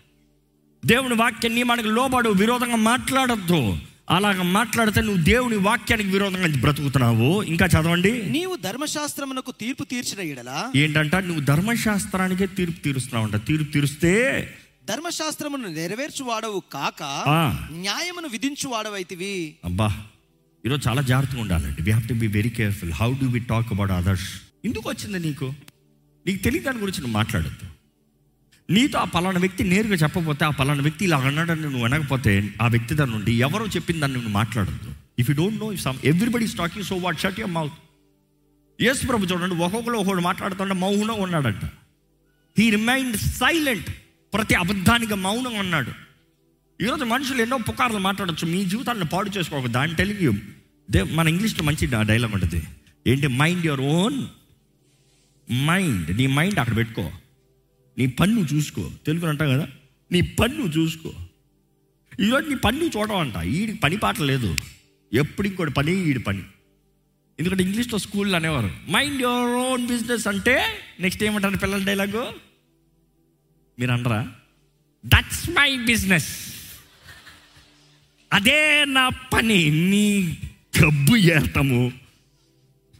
దేవుని 0.86 1.13
వాక్య 1.13 1.50
నియమానికి 1.50 1.88
లోబడు 1.88 2.30
విరోధంగా 2.30 2.75
మాట్లాడద్దు. 2.75 3.77
అలాగ 4.10 4.42
మాట్లాడితే 4.42 5.01
నువ్వు 5.01 5.24
దేవుని 5.24 5.56
వాక్యానికి 5.56 6.10
విరోధంగా 6.10 6.48
బ్రతుకుతున్నావు. 6.62 7.42
ఇంకా 7.42 7.65
చదవండి. 7.65 8.32
నీవు 8.32 8.56
ధర్మశాస్త్రమునకు 8.56 9.51
తీర్పు 9.51 9.84
తీర్చిన 9.84 10.20
ఎడల 10.20 10.72
ఏంటంట? 10.75 11.15
నువ్వు 11.15 11.44
ధర్మశాస్త్రానికే 11.44 12.46
తీర్పు 12.46 12.84
తీరుస్తున్నావు 12.84 13.25
అంట 13.25 13.46
తీర్పు 13.46 13.72
తీరుస్తే 13.72 14.13
ధర్మశాస్త్రమును 14.89 15.68
నెరవేర్చువాడవు 15.68 16.63
కాక. 16.74 17.04
న్యాయమును 17.72 18.27
విధించువాడవైతివి. 18.27 19.56
అబ్బా 19.65 20.04
ఈరోజు 20.65 20.89
చాలా 20.89 21.01
జాగ్రత్తగా 21.01 21.42
ఉండాలండి. 21.42 21.82
We 21.82 21.92
have 21.92 22.10
to 22.10 22.13
be 22.13 22.27
very 22.27 22.50
careful 22.50 22.92
how 22.92 23.13
do 23.13 23.25
we 23.25 23.39
talk 23.39 23.68
about 23.72 23.92
others 23.92 24.30
ఎందుకు 24.65 24.89
వచ్చింది 24.89 25.20
నీకు? 25.20 25.54
నీకు 26.27 26.44
తెలియని 26.44 26.65
దాని 26.65 26.77
గురించి 26.77 27.00
నువ్వు 27.00 27.13
మాట్లాడద్దు. 27.13 27.75
నీతో 28.69 29.00
ఆ 29.00 29.03
పలానా 29.03 29.39
వ్యక్తి 29.39 29.63
నేరుగా 29.63 29.95
చెప్పకపోతే 29.95 30.45
ఆ 30.45 30.50
పలానా 30.50 30.81
వ్యక్తి 30.81 31.05
ఇలా 31.05 31.17
అన్నాడని 31.17 31.62
నువ్వు 31.62 31.84
వినకపోతే 31.84 32.53
ఆ 32.62 32.67
వ్యక్తి 32.67 32.95
దాని 32.95 33.12
నుండి 33.12 33.34
ఎవరో 33.34 33.65
చెప్పిన 33.65 34.00
దాన్ని 34.00 34.17
నువ్వు 34.17 34.31
మాట్లాడద్దు. 34.31 34.93
If 35.19 35.29
you 35.29 35.36
don't 35.36 35.60
know 35.60 35.72
if 35.72 35.81
some 35.81 35.98
everybody 36.03 36.48
talking 36.57 36.86
so 36.86 36.95
what 36.95 37.19
shut 37.19 37.39
your 37.39 37.53
mouth 37.53 37.74
Yesu 38.81 39.05
ప్రభు 39.05 39.25
చూడండి 39.25 39.55
ఒక్కొక్కరు 39.55 39.93
ఒకడు 39.93 40.22
మాట్లాడుతుంటే 40.22 40.74
మౌనం 40.74 41.22
ఉన్నాడంట. 41.22 41.65
హీ 42.57 42.69
రిమైండ్ 42.69 43.17
సైలెంట్ 43.17 43.89
ప్రతి 44.34 44.55
అబద్ధానికి 44.55 45.13
మౌనం 45.13 45.55
ఉన్నాడు. 45.55 45.91
ఈరోజు 46.84 47.03
మనుషులు 47.03 47.41
ఎన్నో 47.41 47.57
పుకార్లు 47.57 47.98
మాట్లాడచ్చు. 47.98 48.48
మీ 48.48 48.65
జీవితాన్ని 48.65 49.05
పాడు 49.05 49.29
చేసుకోక. 49.38 49.65
దాని 49.65 49.95
తెలుగు 49.95 50.34
దే 50.91 51.03
మన 51.03 51.27
ఇంగ్లీష్లో 51.27 51.63
మంచి 51.63 52.05
డైలాగ్ 52.05 52.34
ఉంటుంది. 52.34 52.63
ఏంటి? 53.07 53.27
మైండ్ 53.27 53.65
యువర్ 53.65 53.81
ఓన్ 53.81 54.25
మైండ్ 55.53 56.17
నీ 56.17 56.27
మైండ్ 56.27 56.60
అక్కడ 56.60 56.75
పెట్టుకో. 56.75 57.12
నీ 57.98 58.08
పన్ను 58.08 58.48
చూసుకో. 58.54 58.92
తెలుగు 59.06 59.25
అంటాం 59.25 59.50
కదా 59.50 59.68
నీ 60.12 60.22
పన్ను 60.22 60.66
చూసుకో. 60.66 61.14
ఈరోజు 62.20 62.50
నీ 62.50 62.56
పన్ను 62.56 62.84
చూడమంట. 62.84 63.36
ఈడికి 63.36 63.78
పని 63.78 63.98
పాట 63.98 64.20
లేదు. 64.20 64.58
ఎప్పుడు 65.14 65.48
ఇంకోటి 65.48 65.72
పని 65.72 66.10
ఈడి 66.10 66.20
పని. 66.20 66.44
ఎందుకంటే 67.40 67.64
ఇంగ్లీష్లో 67.64 68.00
స్కూల్లో 68.00 68.36
అనేవారు. 68.36 68.92
మైండ్ 68.92 69.22
యువర్ 69.22 69.52
ఓన్ 69.52 69.88
బిజినెస్ 69.88 70.28
అంటే 70.28 70.66
నెక్స్ట్ 71.00 71.24
ఏమంటారు 71.24 71.58
పిల్లల 71.58 71.86
డైలాగు? 71.86 72.34
మీరు 73.80 73.92
అనరా? 73.92 74.32
దట్స్ 75.06 75.50
మై 75.50 75.78
బిజినెస్ 75.78 76.56
అదే 78.34 78.86
నా 78.86 79.10
పని. 79.10 79.70
నీ 79.70 80.38
గబ్బు 80.84 81.16
చేస్తాము 81.16 81.92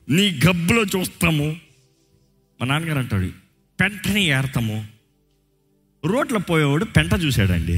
నీ 0.10 0.40
గబ్బులో 0.50 1.00
చూస్తాము. 1.00 1.58
మా 2.62 2.68
నాన్నగారు 2.68 3.00
అంటాడు 3.00 3.45
పెంటని 3.80 4.24
ఏడతాము 4.24 4.88
రోడ్లో 6.06 6.40
పోయేవాడు 6.40 6.86
పెంట 6.86 7.14
చూశాడండి. 7.24 7.74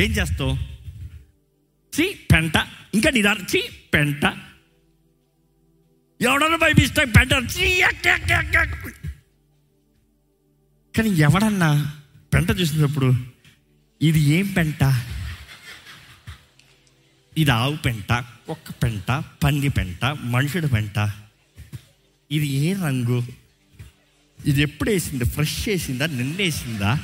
ఏం 0.00 0.10
చేస్తావు? 0.10 0.54
చి 1.96 2.20
పెంట. 2.32 2.52
ఇంకా 2.94 3.10
నీ 3.10 3.22
దాని 3.22 3.44
చి 3.44 3.62
పెంట. 3.94 4.24
ఎవడన్నా 6.20 6.56
భయపిస్తే 6.56 7.04
పెంట 7.04 7.50
చి 7.50 7.82
కానీ 10.96 11.08
ఎవడన్నా 11.08 12.00
పెంట 12.34 12.50
చూసినప్పుడు 12.50 13.14
ఇది 14.02 14.20
ఏం 14.20 14.52
పెంట? 14.52 14.82
ఇది 17.36 17.50
ఆవు 17.50 17.76
పెంట 17.76 18.12
కుక్క 18.12 18.70
పెంట 18.70 19.22
పంది 19.44 19.68
పెంట 19.68 20.04
మనుషుడు 20.04 20.66
పెంట. 20.66 21.12
ఇది 22.30 22.46
ఏ 22.46 22.72
రంగు? 22.72 23.47
ఇది 24.46 24.62
ఎప్పుడు 24.62 24.90
వేసింది 24.90 25.24
ఫ్రెష్ 25.24 25.68
వేసిందా? 25.68 26.06
నిన్నేసిందా? 26.06 27.00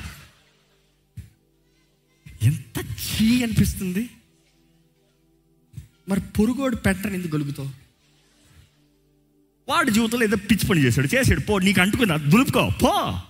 ఎంత 2.43 2.81
చీ 2.81 3.43
అనిపిస్తుంది. 3.43 4.11
మరి 6.09 6.21
పొరుగోడు 6.21 6.77
పెట్టని 6.77 7.15
ఎందుకు 7.15 7.37
గలుగుతావు? 7.37 7.71
వాడి 9.69 9.91
జీవితంలో 9.91 10.25
ఏదో 10.25 10.37
పిచ్చి 10.37 10.69
పని 10.69 10.85
చేశాడు 10.85 11.15
చేసాడు 11.15 11.41
పో 11.41 11.59
నీకు 11.59 11.81
అంటుకుందా 11.81 12.17
దులుపుకో 12.17 12.71
పో. 12.83 13.21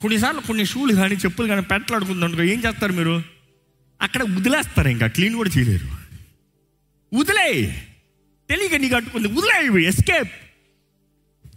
కొన్నిసార్లు 0.00 0.40
కొన్ని 0.40 0.66
షూలు 0.66 0.94
కానీ 0.94 1.14
చెప్పులు 1.14 1.46
కానీ 1.46 1.60
పెట్టలాడుకుందనుకో 1.60 2.42
ఏం 2.42 2.62
చేస్తారు 2.66 2.92
మీరు? 2.92 3.22
అక్కడ 4.02 4.22
వదిలేస్తారు 4.22 4.88
ఇంకా. 4.88 5.06
క్లీన్ 5.06 5.34
కూడా 5.34 5.50
చేయలేరు. 5.58 5.88
వదిలే 7.14 7.82
తెలియక 8.50 8.74
నీకు 8.74 8.96
అంటుకుంది. 8.96 9.28
వదిలే 9.28 9.88
ఎస్కేప్ 9.88 10.32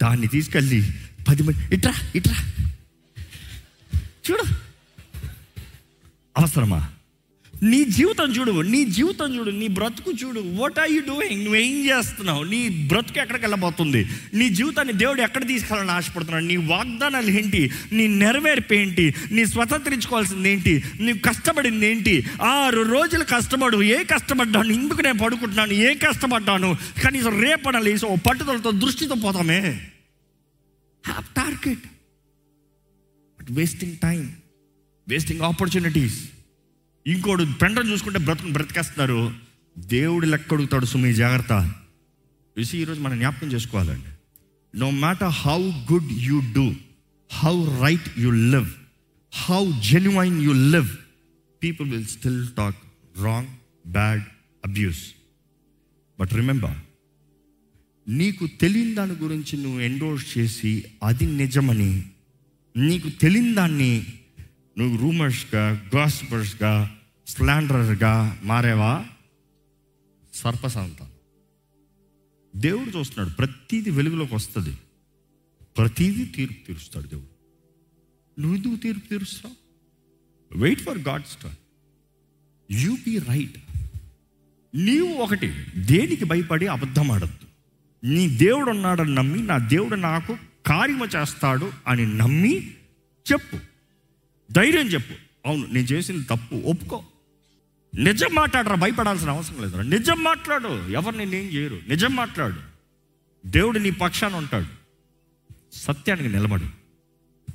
దాన్ని 0.02 0.26
తీసుకెళ్ళి 0.26 0.90
పది 1.28 1.42
మంది. 1.42 1.74
ఇట్రా 1.74 1.92
ఇట్రా. 2.14 2.52
చూడు. 4.30 4.44
అవసరమా? 6.36 6.88
నీ 7.62 7.84
జీవితం 7.84 8.24
చూడు 8.24 8.60
నీ 8.60 8.84
జీవితం 8.84 9.36
చూడు 9.36 9.50
నీ 9.50 9.66
బ్రతుకు 9.66 10.12
చూడు. 10.24 10.40
వాట్ 10.40 10.78
ఆర్ 10.78 10.90
యూ 10.90 11.00
డూయింగ్ 11.00 11.44
నువ్వేం 11.44 11.90
చేస్తున్నావు? 11.90 12.42
నీ 12.42 12.68
బ్రతుకు 12.68 13.18
ఎక్కడికి 13.18 13.44
వెళ్ళబోతుంది? 13.44 14.06
నీ 14.34 14.48
జీవితాన్ని 14.48 14.92
దేవుడు 14.92 15.20
ఎక్కడ 15.20 15.46
తీసుకెళ్ళాలని 15.46 15.92
ఆశపడుతున్నాడు? 15.92 16.44
నీ 16.44 16.56
వాగ్దానాలు 16.56 17.30
ఏంటి? 17.30 17.70
నీ 17.92 18.06
నెరవేర్పు 18.06 18.74
ఏంటి? 18.74 19.14
నీ 19.30 19.46
స్వతంత్రించుకోవాల్సింది 19.46 20.50
ఏంటి? 20.50 20.84
నీవు 21.00 21.18
కష్టపడింది 21.18 21.86
ఏంటి? 21.86 22.24
ఆరు 22.42 22.82
రోజులు 22.82 23.24
కష్టపడు. 23.24 23.82
ఏ 23.82 24.04
కష్టపడ్డాను? 24.04 24.72
ఎందుకు 24.72 25.02
నేను 25.02 25.18
పడుకుంటున్నాను. 25.18 25.72
ఏ 25.72 25.94
కష్టపడ్డాను? 25.94 26.76
కనీసం 27.04 27.42
రేపన 27.42 27.78
లేసి 27.78 28.06
ఓ 28.06 28.16
పట్టుదలతో 28.16 28.70
దృష్టితో 28.70 29.14
పోతామే. 29.14 29.80
Have 31.06 31.34
target 31.36 31.86
but 33.38 33.46
wasting 33.50 33.96
time 33.96 34.36
wasting 35.08 35.40
opportunities 35.40 36.30
ఇంకోడు 37.06 37.46
పెండను 37.62 37.90
చూసుకుంటే 37.90 38.18
బ్రతుకు 38.18 38.48
బ్రతికేస్తున్నారు. 38.48 39.34
దేవుడు 39.78 40.26
లెక్క 40.26 40.54
అడుగుతాడు 40.54 40.86
సుమి 40.86 41.14
జాగ్రత్త. 41.14 41.74
చూసి 42.58 42.78
ఈరోజు 42.78 43.00
మనం 43.00 43.18
జ్ఞాపకం 43.18 43.52
చేసుకోవాలండి. 43.52 44.06
No 44.78 44.90
matter 44.90 45.28
how 45.28 45.70
good 45.92 46.12
you 46.12 46.40
do 46.40 46.74
how 47.32 47.80
right 47.82 48.18
you 48.18 48.30
live 48.30 48.70
how 49.34 49.80
genuine 49.80 50.42
you 50.42 50.52
live 50.52 50.88
people 51.62 51.90
will 51.90 52.06
still 52.06 52.48
talk 52.48 52.76
wrong 53.24 53.48
bad 53.92 54.22
abuse 54.64 55.12
but 56.20 56.32
remember 56.32 56.76
నీకు 58.08 58.46
తెలియని 58.46 58.94
దాని 58.94 59.12
గురించి 59.12 59.62
నువ్వు 59.62 59.80
ఎండోర్స్ 59.80 60.38
చేసి 60.38 60.84
అది 61.02 61.26
నిజమని 61.26 62.04
నీకు 62.76 63.08
తెలియని 63.08 63.54
దాన్ని 63.54 64.06
నువ్వు 64.78 64.98
రూమర్స్గా 64.98 65.90
గాస్పర్స్గా 65.96 66.96
స్లాండరర్గా 67.26 68.40
మారేవా? 68.44 69.06
సర్పసంతానం 70.34 71.10
దేవుడు 72.60 72.98
చూస్తున్నాడు 72.98 73.34
ప్రతిదీ 73.34 73.90
వెలుగులోకి 73.90 74.34
వస్తుంది. 74.34 74.78
ప్రతీదీ 75.78 76.24
తీర్పు 76.24 76.66
తీరుస్తాడు 76.66 77.06
దేవుడు. 77.06 77.36
నువ్వు 78.40 78.56
ఎందుకు 78.56 78.76
తీర్పు 78.76 79.08
తీరుస్తావు? 79.08 79.54
Wait 80.58 80.80
for 80.80 80.98
God 80.98 81.24
star 81.24 81.54
you 82.72 82.96
be 83.04 83.18
right 83.18 83.58
నీవు 84.74 85.08
ఒకటి 85.08 85.48
దేనికి 85.76 86.24
భయపడి 86.24 86.66
అబద్ధం 86.66 87.10
ఆడద్దు. 87.10 87.45
నీ 88.06 88.28
దేవుడు 88.28 88.70
ఉన్నాడని 88.70 89.14
నమ్మి 89.14 89.42
నా 89.42 89.58
దేవుడు 89.58 89.94
నాకు 89.94 90.38
కార్యము 90.66 91.04
చేస్తాడు 91.04 91.72
అని 91.86 92.18
నమ్మి 92.18 92.74
చెప్పు. 93.32 93.58
ధైర్యం 94.52 94.86
చెప్పు. 94.86 95.48
అవును 95.48 95.66
నేను 95.66 95.86
చేసింది 95.86 96.24
తప్పు. 96.24 96.54
ఒప్పుకో. 96.54 97.04
నిజం 97.98 98.34
మాట్లాడరా 98.34 98.74
భయపడాల్సిన 98.74 99.30
అవసరం 99.30 99.62
లేదు 99.62 99.76
నిజం 99.76 100.22
మాట్లాడు. 100.22 100.88
ఎవరు 100.88 101.16
నేనేం 101.16 101.44
చేయరు. 101.44 101.80
నిజం 101.88 102.16
మాట్లాడు. 102.16 102.56
దేవుడు 103.46 103.78
నీ 103.78 103.90
పక్షాన 103.90 104.34
ఉంటాడు. 104.34 104.66
సత్యానికి 105.72 106.28
నిలబడు. 106.28 106.64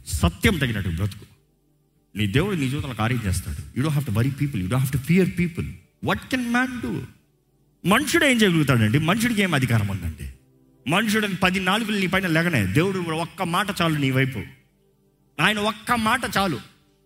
సత్యం 0.07 0.57
తగినట్టు 0.57 0.89
బ్రతుకు. 0.89 1.25
నీ 2.15 2.27
దేవుడు 2.27 2.55
నీ 2.55 2.69
జీవితంలో 2.69 2.95
కార్యం 2.95 3.21
చేస్తాడు. 3.25 3.77
You 3.77 3.83
do 3.83 3.89
have 3.89 4.05
to 4.05 4.11
worry 4.11 4.31
people 4.31 4.61
you 4.61 4.67
do 4.67 4.77
have 4.77 4.93
to 4.93 4.97
fear 4.97 5.29
people 5.39 5.73
what 6.03 6.29
can 6.29 6.51
man 6.51 6.81
do 6.81 7.01
మనుషుడు 7.85 8.25
ఏం 8.25 8.41
చేయగలుగుతాడండి? 8.41 8.99
మనుషుడికి 8.99 9.41
ఏం 9.41 9.53
అధికారం 9.53 9.87
ఉందండి? 9.87 10.33
మనుషుడు 10.87 11.27
పది 11.43 11.59
నాలుగులు 11.59 11.99
నీ 11.99 12.07
పైన 12.07 12.27
లెగనే 12.27 12.65
దేవుడు 12.65 12.99
ఒక్క 12.99 13.43
మాట 13.43 13.67
చాలు 13.81 13.97
నీ 13.97 14.11
వైపు. 14.11 14.41
ఆయన 15.41 15.59
ఒక్క 15.59 15.91
మాట 15.91 16.21
చాలు. 16.37 16.59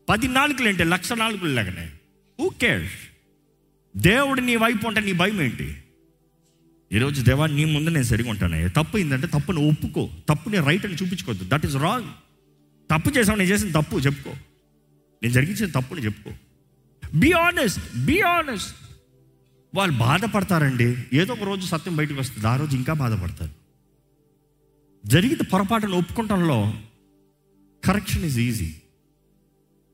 పది 0.10 0.28
నాలుగులు 0.28 0.70
ఏంటి 0.70 0.84
లక్ష 0.84 1.12
నాలుగులు 1.12 1.54
లెగనే 1.54 1.92
హూ 2.40 2.50
కేర్స్ 2.50 2.94
దేవుడు 3.98 4.42
నీ 4.42 4.56
వైపు 4.56 4.88
ఉంటే 4.88 5.02
నీ 5.02 5.14
భయం 5.14 5.42
ఏంటి? 5.42 5.84
ఈరోజు 6.92 7.22
దేవా 7.22 7.48
నీ 7.48 7.66
ముందు 7.66 7.90
నేను 7.90 8.04
సరిగా 8.04 8.30
ఉంటాను 8.30 8.70
తప్పు 8.70 8.98
ఏంటంటే 8.98 9.28
తప్పుని 9.28 9.70
ఒప్పుకో. 9.70 10.10
తప్పుని 10.30 10.58
రైట్ 10.58 10.86
అని 10.86 10.96
చూపించుకోవద్దు. 10.96 11.46
దట్ 11.48 11.66
ఈస్ 11.66 11.76
రాంగ్ 11.76 12.10
తప్పు 12.92 13.10
చేసావు 13.10 13.38
నేను 13.38 13.50
చేసిన 13.50 13.72
తప్పు 13.72 13.98
చెప్పుకో. 13.98 14.32
నేను 15.24 15.34
జరిగించిన 15.34 15.80
తప్పుని 15.80 16.06
చెప్పుకో. 16.06 16.32
బీ 17.14 17.32
ఆనెస్ట్ 17.32 17.98
బీ 17.98 18.22
ఆనెస్ట్ 18.22 18.76
వాళ్ళు 19.76 19.98
బాధపడతారండి. 19.98 20.98
ఏదో 21.14 21.34
ఒక 21.34 21.44
రోజు 21.44 21.66
సత్యం 21.66 21.96
బయటకు 21.96 22.20
వస్తుంది. 22.20 22.48
ఆ 22.48 22.56
రోజు 22.56 22.76
ఇంకా 22.76 22.94
బాధపడతారు. 22.94 23.65
జరిగిన 25.06 25.42
పొరపాటును 25.54 25.98
ఒప్పుకుంటంలో 25.98 26.74
కరెక్షన్ 27.84 28.26
ఈజ్ 28.26 28.40
ఈజీ 28.40 28.76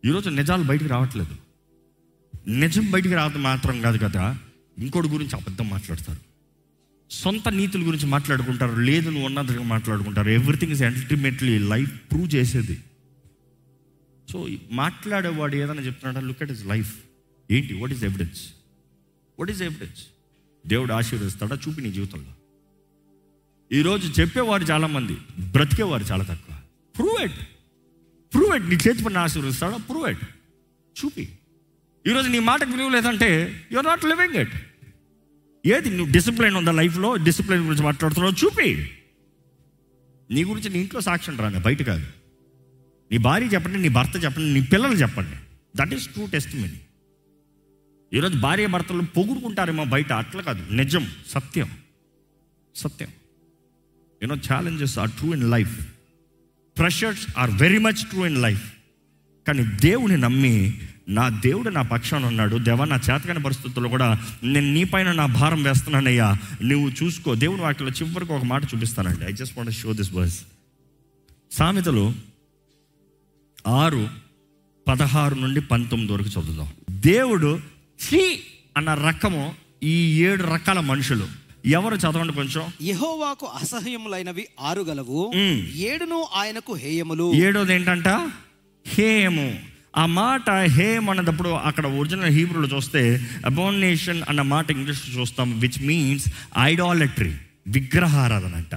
ఈరోజు 0.06 0.30
నిజాలు 0.30 0.64
బయటికి 0.64 0.90
రావట్లేదు. 0.90 1.36
నిజం 2.50 2.92
బయటికి 2.92 3.16
రావడం 3.16 3.44
మాత్రం 3.44 3.82
కాదు 3.82 3.98
కదా 3.98 4.40
ఇంకోటి 4.80 5.08
గురించి 5.08 5.36
అబద్ధం 5.36 5.70
మాట్లాడతారు. 5.70 6.20
సొంత 7.12 7.50
నీతుల 7.50 7.88
గురించి 7.88 8.06
మాట్లాడుకుంటారు 8.06 8.80
లేదు 8.80 9.10
నువ్వు 9.10 9.26
ఉన్నదిగా 9.26 9.64
మాట్లాడుకుంటారు. 9.64 10.30
Everything 10.30 10.72
is 10.72 10.82
ultimately 10.82 11.60
life 11.60 12.00
prove 12.12 12.36
చేసేది. 12.36 12.84
సో 14.32 14.48
మాట్లాడేవాడు 14.72 15.56
ఏదైనా 15.56 15.82
చెప్తున్నాడా? 15.82 16.28
లుక్ 16.28 16.44
అట్ 16.44 16.52
ఇస్ 16.52 16.66
లైఫ్ 16.66 17.00
ఏంటి? 17.52 17.74
What 17.74 17.92
is 17.92 18.04
evidence 18.04 18.42
what 19.40 19.52
is 19.52 19.62
evidence 19.62 20.06
దేవుడు 20.68 20.94
ఆశీర్వదిస్తాడా? 20.94 21.60
చూపి 21.68 21.82
నీ 21.82 21.92
జీవితంలో. 21.92 22.41
ఈరోజు 23.74 24.22
చెప్పేవారు 24.22 24.64
చాలామంది 24.64 25.18
బ్రతికేవారు 25.40 26.04
చాలా 26.04 26.24
తక్కువ. 26.24 26.56
ప్రూవ్ 26.98 27.24
ఇట్ 27.24 27.48
ప్రూవ్ 28.34 28.56
ఇట్ 28.56 28.66
నీ 28.66 28.76
చేతి 28.76 29.04
పని 29.04 29.18
ఆశీర్వదిస్తాడా 29.18 29.78
ప్రూవ్ 29.78 30.10
ఇట్ 30.10 30.24
చూపి. 31.00 31.30
ఈరోజు 32.08 32.30
నీ 32.30 32.40
మాటకు 32.40 32.72
విలువ 32.72 32.90
లేదంటే 32.90 33.62
యూఆర్ 33.72 33.86
నాట్ 33.86 34.06
లివింగ్ 34.06 34.36
ఇట్ 34.36 34.54
ఏది 35.66 35.90
నువ్వు 35.90 36.14
డిసిప్లిన్ 36.14 36.56
ఉందా 36.56 36.72
లైఫ్లో 36.72 37.16
డిసిప్లిన్ 37.16 37.66
గురించి 37.66 37.84
మాట్లాడుతున్నావు? 37.84 38.46
చూపి. 38.46 38.92
నీ 40.32 40.44
గురించి 40.44 40.70
నీ 40.70 40.80
ఇంట్లో 40.80 41.02
సాక్ష్యం 41.02 41.40
రాని 41.40 41.60
బయట 41.60 41.82
కాదు. 41.82 42.06
నీ 43.12 43.18
భార్య 43.18 43.46
చెప్పండి 43.46 43.82
నీ 43.82 43.90
భర్త 43.90 44.24
చెప్పండి 44.24 44.60
నీ 44.60 44.66
పిల్లలు 44.66 44.94
చెప్పండి. 44.94 45.38
That 45.76 45.94
is 45.94 46.08
true 46.08 46.28
test 46.28 46.56
money 46.56 46.80
ఈరోజు 48.14 48.38
భార్య 48.38 48.68
భర్తలు 48.68 49.02
పొగుడుకుంటారేమో 49.02 49.84
బయట 49.84 50.12
అట్లా 50.12 50.42
కాదు. 50.42 50.74
నిజం 50.74 51.12
సత్యం. 51.28 51.70
సత్యం. 52.76 53.08
You know 54.24 54.36
challenges 54.36 55.00
are 55.00 55.10
true 55.10 55.34
in 55.34 55.52
life 55.52 55.88
pressures 56.78 57.28
are 57.38 57.52
very 57.52 57.78
much 57.78 57.94
true 57.94 58.26
in 58.26 58.42
life 58.42 58.72
కానీ 59.48 59.64
దేవుని 59.64 60.18
నమ్మి 60.18 60.82
నా 61.10 61.30
దేవుడు 61.30 61.70
నా 61.70 61.82
పక్షాన 61.82 62.26
ఉన్నాడు. 62.26 62.58
దేవా 62.58 62.86
నా 62.86 62.96
చేతకాని 62.96 63.44
పరిస్థితుల్లో 63.44 63.90
కూడా 63.90 64.28
నేను 64.44 64.74
నీ 64.74 64.84
పైన 64.84 65.12
నా 65.12 65.26
భారం 65.26 65.64
వేస్తున్నానయ్యా. 65.64 66.38
నువ్వు 66.64 66.92
చూసుకో. 67.04 67.36
దేవుని 67.36 67.62
వాటిలో 67.62 67.90
చివరికి 67.90 68.34
ఒక 68.34 68.44
మాట 68.44 68.64
చూపిస్తానండి. 68.64 69.26
I 69.26 69.32
just 69.32 69.58
want 69.58 69.74
show 69.74 69.94
this 69.94 70.12
verse 70.12 70.40
సామెతలు 71.52 72.14
ఆరు 73.68 74.10
పదహారు 74.88 75.36
నుండి 75.36 75.62
పంతొమ్మిది 75.62 76.14
వరకు 76.14 76.30
చదువుదాం. 76.30 76.68
దేవుడు 76.92 77.60
ఛీ 78.06 78.40
అన్న 78.78 78.94
రకము 78.94 79.56
ఈ 79.84 80.24
ఏడు 80.24 80.44
రకాల 80.44 80.80
మనుషులు. 80.80 81.28
ఎవరు 81.66 81.96
చదవండి 81.96 82.34
కొంచెం? 82.34 82.74
యెహోవాకు 82.82 83.46
అసహ్యములైనవి 83.46 84.48
ఆరు 84.62 84.82
గలవు. 84.82 85.32
ఏడును 85.76 86.28
ఆయనకు 86.36 86.74
హేయములు. 86.74 87.34
ఏడోది 87.34 87.74
ఏంటంట 87.74 88.08
హేము. 88.88 89.60
ఆ 89.98 90.06
మాట 90.06 90.50
హేమ్ 90.50 91.10
అన్నప్పుడు 91.10 91.50
అక్కడ 91.50 91.86
ఒరిజినల్ 91.86 92.30
హీబ్రూలో 92.30 92.78
చూస్తే 92.78 93.28
అబోనేషన్ 93.46 94.24
అన్న 94.30 94.42
మాట 94.42 94.72
ఇంగ్లీష్ 94.72 95.02
చూస్తాం 95.18 95.60
విచ్ 95.60 95.84
మీన్స్ 95.84 96.34
ఐడాలట్రీ 96.60 97.36
విగ్రహారాధన 97.68 98.56
అంట. 98.56 98.76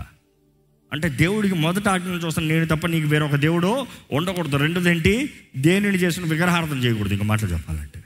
అంటే 0.92 1.08
దేవుడికి 1.08 1.54
మొదట 1.54 1.88
ఆజ్ఞలు 1.88 2.26
చూస్తాను 2.26 2.48
నేను 2.48 2.66
తప్ప 2.66 2.86
నీకు 2.86 3.08
వేరొక 3.08 3.34
దేవుడు 3.34 3.86
ఉండకూడదు. 4.12 4.56
రెండోది 4.56 4.90
ఏంటి? 4.90 5.30
దేనిని 5.56 5.98
చేసిన 5.98 6.24
విగ్రహారాధన 6.24 6.78
చేయకూడదు. 6.78 7.12
ఇంకా 7.12 7.24
మాటలు 7.24 7.48
చెప్పాలంటే. 7.48 8.03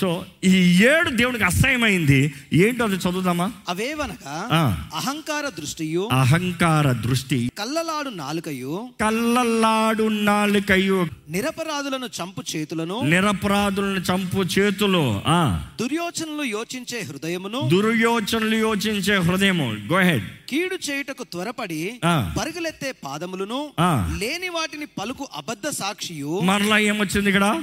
సో 0.00 0.24
ఈ 0.44 0.84
ఏడు 0.84 1.10
దేవుడికి 1.10 1.44
అసహ్యమైంది. 1.44 2.34
ఏంటో 2.52 2.84
అది 2.84 2.94
చదువుదామా? 2.94 3.52
అవేవనగా. 3.68 4.48
అహంకార 4.94 5.48
దృష్టియు 5.48 6.08
అహంకార 6.12 6.92
దృష్టి. 6.92 7.50
కల్లలాడు 7.58 8.08
నాలుకయు 8.08 8.88
కళ్ళల్లాడు 9.00 10.08
నాలుకయ్యు 10.08 11.08
నిరపరాధులను 11.28 12.06
చంపు 12.06 12.42
చేతులను 12.56 13.00
నిరపరాధులను 13.00 14.00
చంపు 14.00 14.38
చేతులు. 14.38 15.20
ఆ. 15.26 15.66
దుర్యోచనలు 15.80 16.42
యోచించే 16.42 17.00
హృదయమును 17.00 17.68
దుర్యోచనలు 17.68 18.56
యోచించే 18.56 19.16
హృదయము. 19.16 19.76
గో 19.92 20.00
హెడ్ 20.00 20.24
కీడు 20.48 20.90
చేయుటకు 20.90 21.24
త్వరపడి. 21.24 22.00
పరుగులెత్తే 22.40 22.92
పాదములను. 22.92 23.70
లేని 24.18 24.48
వాటిని 24.48 24.86
పలుకు 24.86 25.28
అబద్ధ 25.36 25.68
సాక్షియు. 25.68 26.40
మరలా 26.40 26.78
ఏమొచ్చింది 26.78 27.30
ఇక్కడ? 27.30 27.62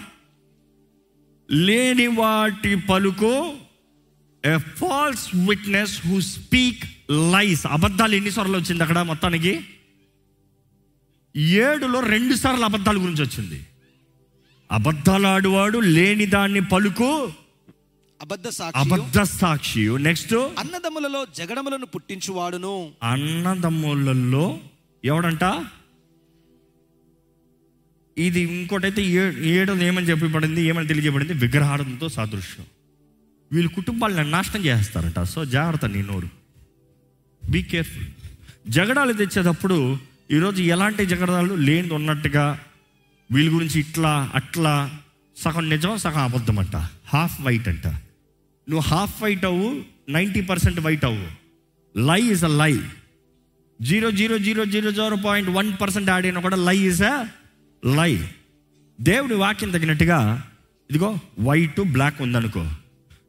లేని 1.51 2.07
వాటి 2.07 2.75
పలుకు 2.75 3.53
a 4.45 4.57
false 4.57 5.35
witness 5.35 6.07
who 6.07 6.19
speak 6.19 6.83
lies 7.31 7.65
అబద్ధాలు 7.65 8.15
ఎన్నిసార్లు 8.15 8.57
వచ్చింది 8.57 8.83
అక్కడ 8.83 8.99
మొత్తానికి? 8.99 9.61
ఏడులో 11.35 11.99
రెండు 11.99 12.35
సార్లు 12.35 12.65
అబద్ధాల 12.65 12.97
గురించి 12.97 13.23
వచ్చింది. 13.23 13.65
అబద్ధాలు 14.71 15.27
ఆడువాడు 15.27 15.77
లేని 15.77 16.25
దాన్ని 16.25 16.61
పలుకు 16.61 17.31
అబద్ధ 18.21 18.47
సాక్షి 18.47 18.79
అబద్ధ 18.79 19.21
సాక్షి 19.21 19.97
నెక్స్ట్ 19.97 20.33
అన్నదమ్ములలో 20.33 21.25
జగడములను 21.37 21.85
పుట్టించువాడును. 21.85 22.91
అన్నదమ్ములలో 23.03 24.59
ఎవడంట? 25.05 25.43
ఇది 28.17 28.39
ఇంకోటైతే 28.39 29.01
ఏ 29.03 29.31
ఏడోది 29.51 29.85
ఏమని 29.85 30.05
చెప్పబడింది 30.05 30.61
ఏమని 30.61 30.87
తెలియజేయబడింది? 30.87 31.33
విగ్రహారంతో 31.33 32.09
సాదృశ్యం. 32.09 32.65
వీళ్ళు 33.51 33.69
కుటుంబాలను 33.69 34.29
నాశనం 34.29 34.65
చేస్తారంట. 34.65 35.19
సో 35.19 35.45
జాగ్రత్త 35.45 35.85
నీ 35.85 36.01
నోరు. 36.01 36.29
బీ 37.49 37.63
కేర్ఫుల్ 37.63 38.05
జగడాలు 38.67 39.13
తెచ్చేటప్పుడు 39.13 39.97
ఈరోజు 40.31 40.61
ఎలాంటి 40.61 41.05
జగడాలు 41.05 41.53
లేనిది 41.53 41.93
ఉన్నట్టుగా 41.93 42.59
వీళ్ళ 43.31 43.53
గురించి 43.53 43.79
ఇట్లా 43.79 44.31
అట్లా 44.35 44.99
సగం 45.37 45.69
నిజం 45.69 45.97
సగం 45.97 46.23
అబద్ధం 46.23 46.59
అంట 46.59 46.75
హాఫ్ 47.13 47.41
వైట్ 47.41 47.67
అంట. 47.67 47.87
నువ్వు 47.87 48.79
హాఫ్ 48.79 49.23
వైట్ 49.23 49.45
అవ్వు 49.45 49.81
నైంటీ 50.09 50.41
పర్సెంట్ 50.41 50.79
వైట్ 50.79 51.05
అవ్వు. 51.05 51.27
Lie 51.99 52.21
is 52.21 52.43
a 52.43 52.47
lie 52.47 52.79
zero 53.81 54.11
zero 54.11 54.37
zero 54.37 54.65
zero 54.65 54.91
zero 54.91 55.15
point 55.25 55.49
one 55.49 55.73
percent 55.81 56.09
add 56.09 56.25
అయినా 56.25 56.41
కూడా 56.41 56.55
లై 56.55 56.77
ఇస్ 56.77 57.01
అ 57.01 57.27
లై. 57.85 58.27
దేవుడి 59.01 59.33
వాక్యం 59.33 59.71
తగినట్టుగా 59.71 60.49
ఇదిగో 60.89 61.19
వైట్ 61.39 61.81
బ్లాక్ 61.81 62.21
ఉందనుకో. 62.21 62.71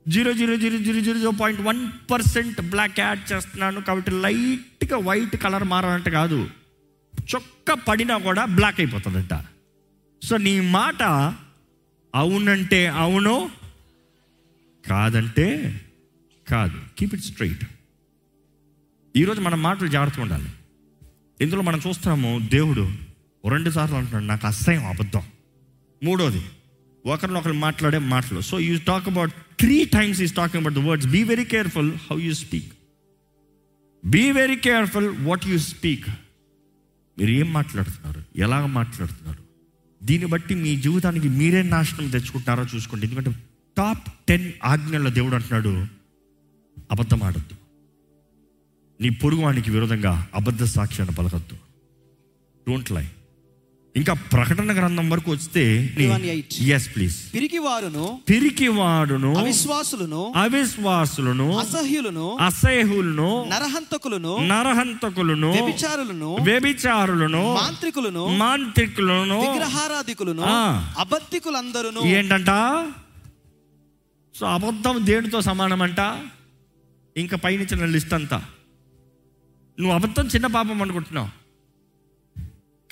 Zero 0.09 0.33
zero 0.33 0.57
zero 0.57 0.79
zero 0.79 1.01
zero 1.01 1.19
zero 1.19 1.31
point 1.31 1.61
one 1.61 2.11
percent 2.11 2.61
black 2.61 3.01
add 3.01 3.33
చేస్తున్నాను 3.33 3.81
కాబట్టి 3.81 4.11
లైట్గా 4.11 4.97
వైట్ 4.97 5.37
కలర్ 5.37 5.65
మారాలంటే 5.65 6.11
కాదు. 6.11 6.51
చొక్క 7.21 7.73
పడినా 7.73 8.19
కూడా 8.19 8.45
బ్లాక్ 8.45 8.81
అయిపోతుందంట. 8.81 9.45
సో 10.23 10.37
నీ 10.37 10.61
మాట 10.61 11.03
అవునంటే 12.15 12.87
అవును 12.87 13.51
కాదంటే 14.89 15.81
కాదు. 16.51 16.81
కీప్ 16.99 17.15
ఇట్ 17.15 17.23
స్ట్రైట్ 17.23 17.65
ఈరోజు 19.17 19.41
మన 19.41 19.55
మాటలు 19.55 19.89
జాగ్రత్తగా 19.89 20.23
ఉండాలి. 20.23 20.49
ఇందులో 21.41 21.63
మనం 21.63 21.81
చూస్తాము 21.87 22.49
దేవుడు 22.53 23.08
రెండు 23.49 23.71
సార్లు 23.71 23.97
అంటున్నాడు 23.97 24.25
నాకు 24.25 24.47
అసహ్యం 24.47 24.87
అబద్ధం. 24.87 25.23
మూడోది 26.03 26.43
ఒకరినొకరు 27.07 27.53
మాట్లాడే 27.53 27.99
మాటలు. 27.99 28.41
So 28.41 28.61
you 28.61 28.79
talk 28.87 29.09
about 29.09 29.33
three 29.61 29.85
times 29.85 30.21
is 30.21 30.35
talking 30.35 30.67
about 30.67 30.75
the 30.75 30.89
words 30.89 31.09
be 31.09 31.23
very 31.23 31.45
careful 31.45 31.93
how 32.11 32.21
you 32.21 32.35
speak 32.35 32.73
be 34.05 34.33
very 34.33 34.57
careful 34.57 35.27
what 35.27 35.47
you 35.47 35.59
speak 35.59 36.09
మీరు 37.19 37.31
ఏం 37.31 37.53
మాట్లాడుతున్నారు? 37.53 38.25
ఎలాగ 38.37 38.67
మాట్లాడుతున్నారు? 38.67 39.43
దీన్ని 40.03 40.29
బట్టి 40.29 40.55
మీ 40.55 40.77
జీవితానికి 40.77 41.29
మీరే 41.29 41.63
నాశనం 41.63 42.11
తెచ్చుకుంటారో 42.11 42.67
చూసుకోండి. 42.75 43.07
ఎందుకంటే 43.07 43.33
టాప్ 43.77 44.09
టెన్ 44.29 44.53
ఆజ్ఞల్లో 44.65 45.11
దేవుడు 45.11 45.35
అంటున్నాడు 45.35 45.87
అబద్ధం 46.91 47.23
ఆడద్దు. 47.23 47.57
నీ 49.01 49.09
పొరుగువానికి 49.09 49.71
విరోధంగా 49.71 50.29
అబద్ధ 50.35 50.65
సాక్ష్యాన్ని 50.65 51.17
పలకద్దు. 51.17 51.57
డోంట్ 52.69 52.93
లై 52.93 53.07
ఇంకా 53.99 54.13
ప్రకటన 54.33 54.71
గ్రంథం 54.79 55.07
వరకు 55.11 55.31
వస్తే 55.31 55.63
1:8. 55.99 56.59
ఎస్ 56.77 56.87
ప్లీజ్ 56.95 57.17
పిరికి 57.35 57.59
వారును 57.59 58.05
పిరికి 58.31 58.69
వాడును 58.69 59.31
అవిశ్వాసులను 59.35 60.33
అవిశ్వాసులను 60.37 61.47
అసహ్యులను 61.59 62.27
అసహ్యులను 62.41 63.31
నరహంతకులను 63.49 64.35
నరహంతకులను 64.47 65.51
వ్యభిచారులను 65.53 66.31
వ్యభిచారులను 66.43 67.43
మాంత్రికులను 67.55 68.25
మాంత్రికులను. 68.27 69.39
విగ్రహారాధికులను 69.41 70.43
ఆ. 70.43 70.61
అబద్ధికులందరును. 70.99 72.01
ఏంటంట? 72.01 72.51
సో 74.35 74.47
అబద్ధం 74.47 74.97
దేనితో 75.07 75.41
సమానమంట? 75.41 76.01
ఇంకా 77.17 77.37
పైన 77.37 77.85
లిస్ట్ 77.87 78.15
అంతా 78.15 78.39
నువ్వు 79.79 79.95
అబద్ధం 79.95 80.27
చిన్న 80.27 80.47
పాపం 80.47 80.79
అనుకుంటున్నావు. 80.83 81.31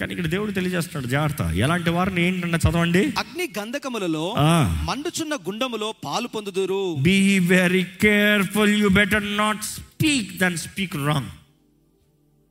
కానీ 0.00 0.12
ఇక్కడ 0.12 0.26
దేవుడు 0.26 0.52
తెలియజేస్తున్నాడు 0.52 1.06
జాగ్రత్త. 1.06 1.42
ఎలాంటి 1.56 1.90
వారిని 1.90 2.22
ఏంటన్నా 2.22 2.58
చదవండి? 2.64 3.02
అగ్ని 3.18 3.46
గంధకములలో. 3.58 4.34
మండుచున్న 4.84 5.34
గుండములో 5.34 5.94
పాలు 6.04 6.28
పొందుదురు. 6.28 6.96
Be 7.00 7.38
very 7.38 7.84
careful 7.84 8.74
you 8.80 8.88
better 8.88 9.36
not 9.36 9.62
speak 9.64 10.38
than 10.38 10.56
speak 10.56 10.96
wrong 10.96 11.30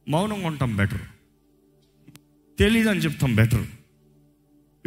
మౌనంగా 0.08 0.48
ఉంటాం 0.48 0.76
బెటర్ 0.76 1.06
తెలీదు 2.60 2.90
అని 2.90 3.00
చెప్తాం 3.00 3.36
బెటర్ 3.36 3.66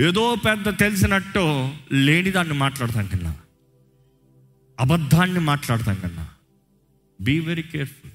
ఏదో 0.01 0.35
పెద్ద 0.47 0.79
తెలిసినట్టు 0.79 1.45
లేని 1.93 2.31
దాన్ని 2.31 2.55
మాట్లాడతాం 2.55 3.07
కన్నా. 3.07 3.33
అబద్ధాన్ని 4.81 5.41
మాట్లాడతాం 5.41 5.97
కన్నా. 6.03 6.29
బీ 7.21 7.41
వెరీ 7.41 7.63
కేర్ఫుల్ 7.63 8.13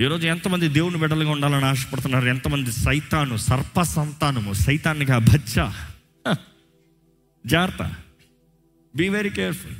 ఈరోజు 0.00 0.26
ఎంతమంది 0.26 0.68
దేవుని 0.68 0.96
బిడ్డలుగా 0.96 1.30
ఉండాలని 1.30 1.64
ఆశపడుతున్నారు? 1.64 2.26
ఎంతమంది 2.26 2.72
సైతాను 2.72 3.36
సర్ప 3.36 3.82
సంతానము 3.82 4.52
సైతాన్నిగా 4.52 5.18
బచ్చ 5.18 5.54
జాగ్రత్త. 7.46 7.94
బీ 8.96 9.08
వెరీ 9.08 9.30
కేర్ఫుల్ 9.30 9.74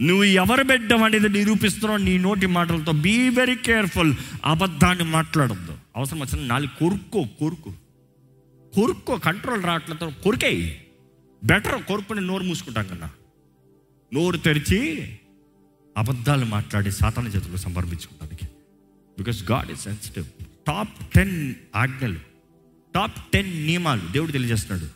నువ్వు 0.00 0.24
ఎవరు 0.24 0.62
బిడ్డం 0.62 1.02
అనేది 1.02 1.28
నిరూపిస్తున్నావు 1.28 2.00
నీ 2.02 2.18
నోటి 2.18 2.46
మాటలతో. 2.46 2.92
బీ 2.92 3.28
వెరీ 3.28 3.56
కేర్ఫుల్ 3.56 4.14
అబద్ధాన్ని 4.44 5.04
మాట్లాడద్దు. 5.04 5.78
అవసరం 5.96 6.20
వచ్చిన 6.20 6.46
నాలుగు 6.46 6.78
కొరుక్కో 6.78 7.22
కొరుకు. 7.40 7.72
కొరుక్కో 8.74 9.18
కంట్రోల్ 9.18 9.64
రావట్లతో 9.64 10.12
కొరికే 10.24 10.52
బెటర్ 11.44 11.82
కొరుకుని 11.82 12.20
నోరు 12.20 12.44
మూసుకుంటాం 12.44 12.86
కన్నా. 12.86 13.10
నోరు 14.12 14.36
తెరిచి 14.36 14.80
అబద్ధాలు 15.96 16.44
మాట్లాడి 16.44 16.90
సాతాన 16.90 17.26
చేతులు 17.26 17.56
సంపర్పించుకుంటానికి 17.56 18.46
because 19.18 19.50
God 19.50 19.70
is 19.70 19.80
sensitive 19.80 20.26
top 20.66 21.12
ten 21.14 21.54
ఆజ్ఞలు 21.76 22.16
టాప్ 22.94 23.32
టెన్ 23.32 23.66
నియమాలు 23.66 24.00
దేవుడు 24.12 24.32
తెలియజేస్తున్నాడు. 24.32 24.88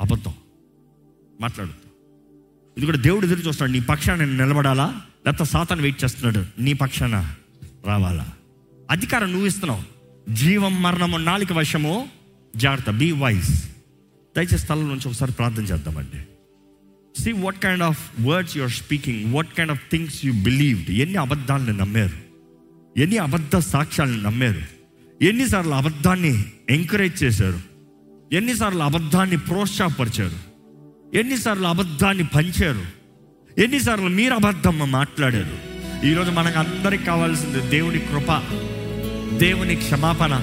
అబద్ధం. 0.00 0.34
మాట్లాడుతూ 1.40 1.90
ఇది 2.76 2.86
కూడా 2.86 2.98
దేవుడు 2.98 3.26
ఎదురు 3.26 3.40
చూస్తున్నాడు. 3.40 3.72
నీ 3.72 3.80
పక్షాన 3.80 4.18
నేను 4.18 4.44
నిలబడాలా? 4.44 5.02
లేకపోతే 5.26 5.50
సాతాను 5.50 5.82
వెయిట్ 5.82 6.04
చేస్తున్నాడు. 6.04 6.62
నీ 6.62 6.72
పక్షాన 6.72 7.34
రావాలా? 7.86 8.32
అధికారం 8.90 9.32
నువ్వు 9.32 9.46
ఇస్తున్నావు. 9.46 9.82
జీవం 10.32 10.82
మరణము 10.82 11.16
నాలుగు 11.16 11.54
వశము. 11.54 12.08
జాగ్రత్త. 12.56 12.90
బీ 12.90 13.12
వైస్ 13.12 13.68
దయచేసి 14.36 14.58
స్థలం 14.58 14.88
నుంచి 14.88 15.08
ఒకసారి 15.08 15.32
ప్రార్థన 15.32 15.62
చేద్దామండి. 15.62 16.22
See 17.22 17.32
what 17.32 17.58
kind 17.58 17.82
of 17.82 18.20
words 18.20 18.56
you're 18.56 18.70
speaking 18.70 19.34
what 19.34 19.54
kind 19.54 19.72
of 19.72 19.90
things 19.90 20.26
you 20.26 20.32
believed 20.32 20.90
ఎన్ని 20.90 21.16
అబద్ధాలను 21.16 21.72
నమ్మారు. 21.72 22.27
ఎన్ని 22.98 23.18
అబద్ధ 23.18 23.56
సాక్ష్యాలను 23.56 24.22
నమ్మారు? 24.22 24.60
ఎన్నిసార్లు 25.24 25.74
అబద్ధాన్ని 25.74 26.44
ఎంకరేజ్ 26.70 27.24
చేశారు? 27.24 27.60
ఎన్నిసార్లు 28.32 28.82
అబద్ధాన్ని 28.82 29.36
ప్రోత్సాహపరిచారు? 29.36 30.38
ఎన్నిసార్లు 31.16 31.66
అబద్ధాన్ని 31.66 32.24
పంచారు? 32.24 32.82
ఎన్నిసార్లు 33.60 34.08
మీరు 34.08 34.34
అబద్ధం 34.34 34.90
మాట్లాడారు? 34.90 35.68
ఈరోజు 36.06 36.30
మనకు 36.30 36.58
అందరికి 36.58 37.04
కావాల్సింది 37.04 37.70
దేవుని 37.70 37.98
కృప 37.98 38.42
దేవుని 39.38 39.76
క్షమాపణ 39.76 40.42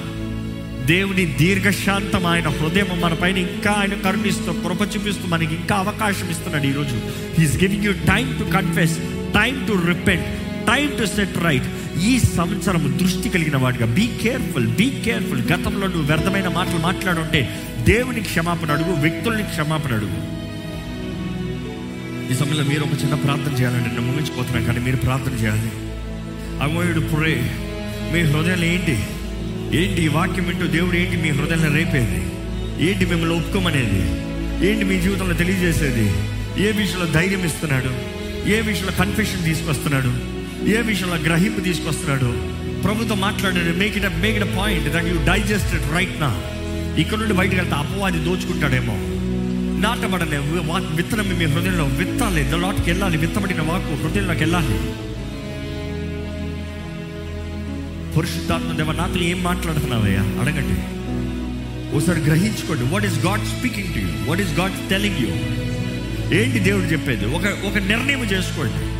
దేవుని 0.84 1.26
దీర్ఘశాంతం 1.26 2.26
ఆయన 2.26 2.48
హృదయం 2.48 3.00
మన 3.00 3.14
పైన 3.14 3.38
ఇంకా 3.38 3.70
ఆయన 3.72 3.94
కరుణిస్తూ 3.94 4.52
కృప 4.52 4.96
చూపిస్తూ 4.96 5.26
మనకి 5.26 5.54
ఇంకా 5.54 5.76
అవకాశం 5.76 6.30
ఇస్తున్నాడు 6.30 6.66
ఈరోజు. 6.66 7.00
He's 7.38 7.56
giving 7.56 7.84
you 7.84 7.92
time 7.92 8.38
to 8.38 8.44
confess 8.44 8.98
time 9.34 9.66
to 9.66 9.86
repent 9.86 10.26
time 10.66 10.90
to 11.00 11.06
set 11.06 11.36
right 11.38 11.64
ఈ 12.02 12.18
సంవత్సరం 12.18 12.98
దృష్టి 13.02 13.28
కలిగిన 13.28 13.56
వాడిగా. 13.56 13.86
బీ 13.86 14.06
కేర్ఫుల్ 14.22 14.66
బీ 14.66 14.90
కేర్ఫుల్ 14.90 15.40
గతంలో 15.40 15.86
నువ్వు 15.86 16.02
వ్యర్థమైన 16.02 16.48
మాటలు 16.48 16.78
మాట్లాడుంటే 16.78 17.60
దేవుని 17.84 18.20
క్షమాపణ 18.20 18.70
అడుగు 18.70 18.94
వ్యక్తుల్ని 18.94 19.42
క్షమాపణ 19.42 19.94
అడుగు. 19.94 20.36
ఈ 22.32 22.34
సమయంలో 22.34 22.64
మీరు 22.64 22.80
ఒక 22.80 23.02
చిన్న 23.02 23.14
ప్రార్థన 23.14 23.52
చేయాలండి. 23.52 23.88
నేను 23.88 24.00
ముగించిపోతున్నాను 24.00 24.66
కానీ 24.66 24.80
మీరు 24.80 24.96
ప్రార్థన 24.96 25.32
చేయాలి. 25.32 25.70
అమోయుడు 26.62 27.00
పురే 27.00 27.50
మీ 28.12 28.20
హృదయంలో 28.20 28.64
ఏంటి? 28.64 28.92
ఏంటి 29.78 30.02
ఈ 30.02 30.08
వాక్యం 30.08 30.46
వింటూ 30.46 30.66
దేవుడు 30.66 30.96
ఏంటి 30.96 31.16
మీ 31.16 31.28
హృదయంలో 31.30 31.74
రేపేది? 31.74 32.22
ఏంటి 32.88 33.06
మిమ్మల్ని 33.06 33.36
ఒప్పుకోమనేది? 33.36 34.02
ఏంటి 34.68 34.84
మీ 34.84 35.00
జీవితంలో 35.00 35.34
తెలియజేసేది? 35.34 36.04
ఏ 36.62 36.72
విషయంలో 36.72 37.06
ధైర్యం 37.12 37.44
ఇస్తున్నాడు? 37.44 38.16
ఏ 38.48 38.60
విషయంలో 38.60 38.92
కన్ఫ్యూషన్ 38.92 39.44
తీసుకొస్తున్నాడు? 39.44 40.35
ఏ 40.64 40.80
విషయంలో 40.80 41.16
గ్రహింపు 41.16 41.60
తీసుకొస్తున్నాడు? 41.60 42.56
ప్రభుత్వం 42.82 43.20
మాట్లాడాడు. 43.20 43.76
Make 43.76 43.96
it 43.96 44.16
make 44.16 44.38
it 44.38 44.56
point 44.56 44.92
that 44.92 45.04
you 45.04 45.14
digest 45.14 45.74
it 45.74 45.92
right 45.92 46.20
నా 46.20 46.42
ఇక్కడ 46.98 47.18
నుండి 47.18 47.34
బయటకు 47.34 47.56
వెళ్తే 47.56 47.74
అపవాది 47.74 48.18
దోచుకుంటాడేమో. 48.18 48.94
నాటబడలే 49.80 50.38
వా- 50.38 50.96
విత్తనం 50.96 51.38
మీ 51.38 51.44
హృదయంలో 51.44 51.84
విత్తాలి. 51.84 52.50
లోటుకి 52.50 52.90
వెళ్ళాలి. 52.90 53.18
విత్తబడిన 53.18 53.60
వాకు 53.60 53.94
హృదయంలోకి 53.94 54.40
వెళ్ళాలి. 54.40 54.78
పురుషుద్ధాత్మ 58.16 58.76
దేవ 58.76 58.92
నాతో 58.92 59.20
ఏం 59.20 59.42
మాట్లాడుతున్నావయ్యా? 59.42 60.20
అడగండి. 60.20 60.96
ఒకసారి 61.96 62.20
గ్రహించుకోండి. 62.20 62.84
What 62.84 63.04
is 63.04 63.26
God 63.26 63.44
speaking 63.44 63.94
to 63.94 63.98
you 63.98 64.06
what 64.28 64.40
is 64.40 64.52
God 64.52 64.88
telling 64.90 65.18
you 65.18 65.28
ఏంటి 66.38 66.58
దేవుడు 66.58 66.84
చెప్పేది? 66.84 67.24
ఒక 67.24 67.44
ఒక 67.66 67.78
నిర్ణయం 67.78 68.24
చేసుకోండి. 68.24 68.95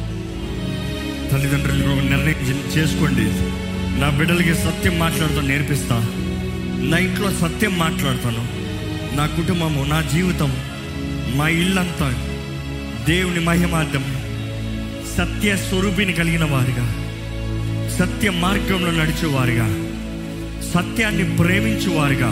తల్లిదండ్రులు 1.33 1.87
నిర్ణయం 1.87 2.73
చేసుకోండి. 2.79 3.25
నా 4.01 4.11
బిడ్డలకి 4.11 4.55
సత్యం 4.55 4.99
మాట్లాడుతూ 4.99 5.41
నేర్పిస్తా. 5.41 6.09
నా 6.83 6.99
ఇంట్లో 6.99 7.31
సత్యం 7.31 7.79
మాట్లాడతాను. 7.79 8.67
నా 9.17 9.27
కుటుంబము 9.27 9.85
నా 9.85 10.01
జీవితం 10.03 10.57
మా 11.35 11.49
ఇల్లంతా 11.49 12.11
దేవుని 13.07 13.41
మహిమార్థం 13.41 14.05
సత్య 15.17 15.57
స్వరూపిని 15.57 16.12
కలిగిన 16.12 16.45
వారిగా 16.45 17.03
సత్య 17.99 18.31
మార్గంలో 18.31 18.91
నడిచేవారుగా 18.91 19.67
సత్యాన్ని 20.75 21.37
ప్రేమించేవారుగా 21.37 22.31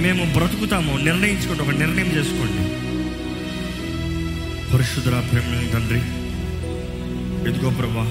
మేము 0.00 0.38
బ్రతుకుతాము. 0.38 0.98
నిర్ణయించుకోండి 1.04 1.62
ఒక 1.62 1.70
నిర్ణయం 1.70 2.06
చేసుకోండి. 2.06 2.84
పరిశుద్ధ 4.72 5.08
ప్రేమ 5.08 5.70
తండ్రి 5.72 6.23
ఎదుగో 7.48 7.70
ప్రభా 7.70 8.04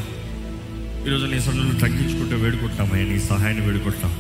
ఈరోజు 1.07 1.25
నీ 1.25 1.39
సన్నులు 1.39 1.79
తగ్గించుకుంటూ 1.79 2.35
వేడుకుంటామయ్యా 2.35 3.13
నీ 3.13 3.19
సహాయాన్ని 3.19 3.65
వేడుకుంటాం 3.65 4.13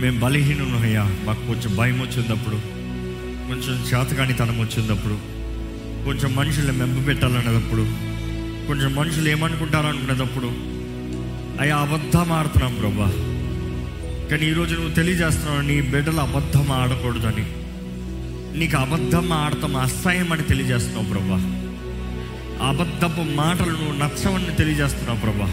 మేము 0.00 0.20
బలహీనమయ్యా 0.20 1.10
మాకు 1.24 1.46
కొంచెం 1.46 1.76
భయం 1.76 2.00
వచ్చినప్పుడు 2.00 2.56
కొంచెం 3.48 3.84
చేతకానితనం 3.86 4.60
వచ్చినప్పుడు 4.60 5.14
కొంచెం 6.04 6.34
మనుషులు 6.34 6.72
మెంప 6.72 7.06
పెట్టాలనేటప్పుడు 7.06 7.84
కొంచెం 8.66 8.94
మనుషులు 8.94 9.28
ఏమనుకుంటారనుకునేటప్పుడు 9.28 10.46
అయ్యా 11.62 11.76
అబద్ధం 11.76 12.32
ఆడుతున్నాం 12.32 12.74
ప్రభా. 12.74 13.08
కానీ 14.30 14.46
ఈరోజు 14.46 14.74
నువ్వు 14.74 14.94
తెలియజేస్తున్నావు 14.94 15.60
నీ 15.60 15.80
బిడ్డలు 15.80 16.20
అబద్ధం 16.20 16.72
ఆడకూడదని. 16.72 17.44
నీకు 18.58 18.76
అబద్ధం 18.76 19.32
ఆడతాం 19.32 19.76
అసహ్యం 19.76 20.32
అని 20.32 20.42
తెలియజేస్తున్నావు 20.42 21.06
ప్రభా. 21.06 21.61
అబద్ధపు 22.62 23.20
మాటలు 23.20 23.70
నువ్వు 23.70 23.92
నచ్చవని 23.92 24.56
తెలియజేస్తున్నావు 24.56 25.20
ప్రభా. 25.20 25.52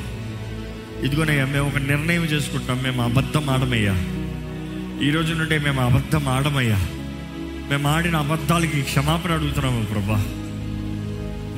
ఇదిగోనయ్యా 1.04 1.46
మేము 1.46 1.68
ఒక 1.68 1.78
నిర్ణయం 1.78 2.24
చేసుకుంటాం. 2.24 2.84
మేము 2.84 3.04
అబద్ధం 3.04 3.50
ఆడమయ్యా. 3.50 3.94
ఈ 5.08 5.12
రోజు 5.12 5.34
నుండి 5.34 5.60
మేము 5.60 5.82
అబద్ధం 5.82 6.28
ఆడమయ్యా. 6.28 6.78
మేము 7.70 7.88
ఆడిన 7.88 8.16
అబద్ధాలకి 8.16 8.82
క్షమాపణ 8.82 9.32
అడుగుతున్నాము 9.32 9.86
ప్రభా. 9.86 10.26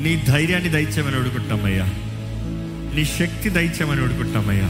నీ 0.02 0.24
ధైర్యాన్ని 0.28 0.70
దయచేయమని 0.70 1.16
అడుగుంటామయ్యా 1.16 1.86
నీ 2.96 3.06
శక్తి 3.06 3.50
దయచేయమని 3.50 4.02
వేడుకుంటామయ్యా 4.02 4.70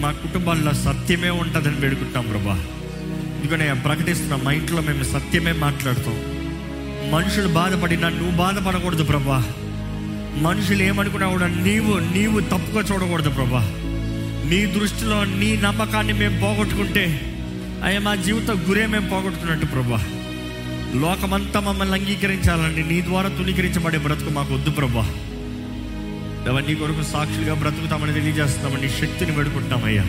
మా 0.00 0.12
కుటుంబాల్లో 0.12 0.72
సత్యమే 0.72 1.30
ఉంటుందని 1.30 1.76
వేడుకుంటాం 1.76 2.26
ప్రభా. 2.26 2.64
ఇదిగోనే 3.40 3.72
ప్రకటిస్తున్నాం. 3.72 4.44
మా 4.44 4.52
ఇంట్లో 4.52 4.80
మేము 4.80 5.02
సత్యమే 5.02 5.52
మాట్లాడుతాం. 5.52 6.14
మనుషులు 7.10 7.48
బాధపడినా 7.48 8.08
నువ్వు 8.08 8.30
బాధపడకూడదు 8.30 9.04
ప్రభా. 9.04 9.44
మనుషులు 10.36 10.82
ఏమనుకున్నా 10.82 11.28
కూడా 11.28 11.46
నీవు 11.46 11.94
నీవు 12.14 12.40
తప్పుగా 12.40 12.82
చూడకూడదు 12.82 13.30
ప్రభా. 13.30 13.60
నీ 14.50 14.66
దృష్టిలో 14.66 15.24
నీ 15.24 15.56
నమ్మకాన్ని 15.56 16.12
మేము 16.12 16.40
పోగొట్టుకుంటే 16.40 17.04
అయ్యా 17.84 18.00
మా 18.00 18.14
జీవిత 18.14 18.50
గురే 18.50 18.86
మేము 18.86 19.08
పోగొట్టుకున్నట్టు 19.08 19.66
ప్రభా. 19.66 20.04
లోకమంతా 20.94 21.60
మమ్మల్ని 21.60 21.94
అంగీకరించాలని 21.94 22.88
నీ 22.88 23.02
ద్వారా 23.02 23.28
తునీకరించబడే 23.28 23.98
బ్రతుకు 23.98 24.30
మాకు 24.30 24.54
వద్దు 24.54 24.70
ప్రభా. 24.70 25.08
నీ 26.68 26.74
కొరకు 26.74 27.02
సాక్షులుగా 27.02 27.54
బ్రతుకుతామని 27.54 28.12
తెలియజేస్తున్నామని 28.12 28.88
శక్తిని 28.88 29.34
పెడుకుంటామయ్యా 29.34 30.02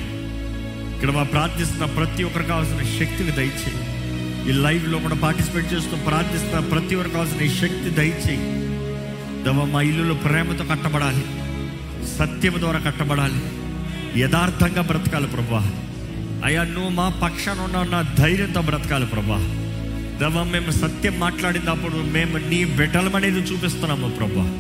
ఇక్కడ 0.95 1.11
మా 1.11 1.23
ప్రార్థిస్తున్న 1.23 1.85
ప్రతి 1.85 2.23
ఒక్కరికి 2.23 2.49
కావాల్సిన 2.49 2.81
శక్తిని 2.99 3.31
దయచేయి. 3.31 3.77
ఈ 4.49 4.51
లైవ్లో 4.51 4.99
కూడా 4.99 5.15
పార్టిసిపేట్ 5.15 5.73
చేస్తూ 5.73 5.97
ప్రార్థిస్తున్న 5.97 6.59
ప్రతి 6.59 6.95
ఒక్కరికి 6.95 7.13
కావాల్సిన 7.13 7.67
శక్తి 7.67 7.89
దయచేయి. 7.89 8.66
దేవ 9.47 9.65
మా 9.65 9.81
ఇల్లులో 9.81 10.13
ప్రేమతో 10.13 10.65
కట్టబడాలి. 10.65 11.21
సత్యం 12.07 12.53
ద్వారా 12.59 12.79
కట్టబడాలి. 12.79 13.41
యథార్థంగా 14.19 14.81
బ్రతకాలి 14.81 15.27
ప్రభా. 15.27 15.71
అయ్యా 16.45 16.63
నువ్వు 16.63 16.89
మా 16.89 17.09
పక్షాన 17.09 17.59
ఉన్న 17.59 17.91
నా 17.91 18.01
ధైర్యంతో 18.01 18.61
బ్రతకాలి 18.61 19.05
ప్రభా. 19.05 19.37
దేవా 20.19 20.43
మేము 20.43 20.71
సత్యం 20.71 21.19
మాట్లాడినప్పుడు 21.19 21.93
మేము 21.93 22.37
నీ 22.37 22.65
బిడ్డలమనేది 22.65 23.39
చూపిస్తున్నాము 23.39 24.09
ప్రభా. 24.09 24.59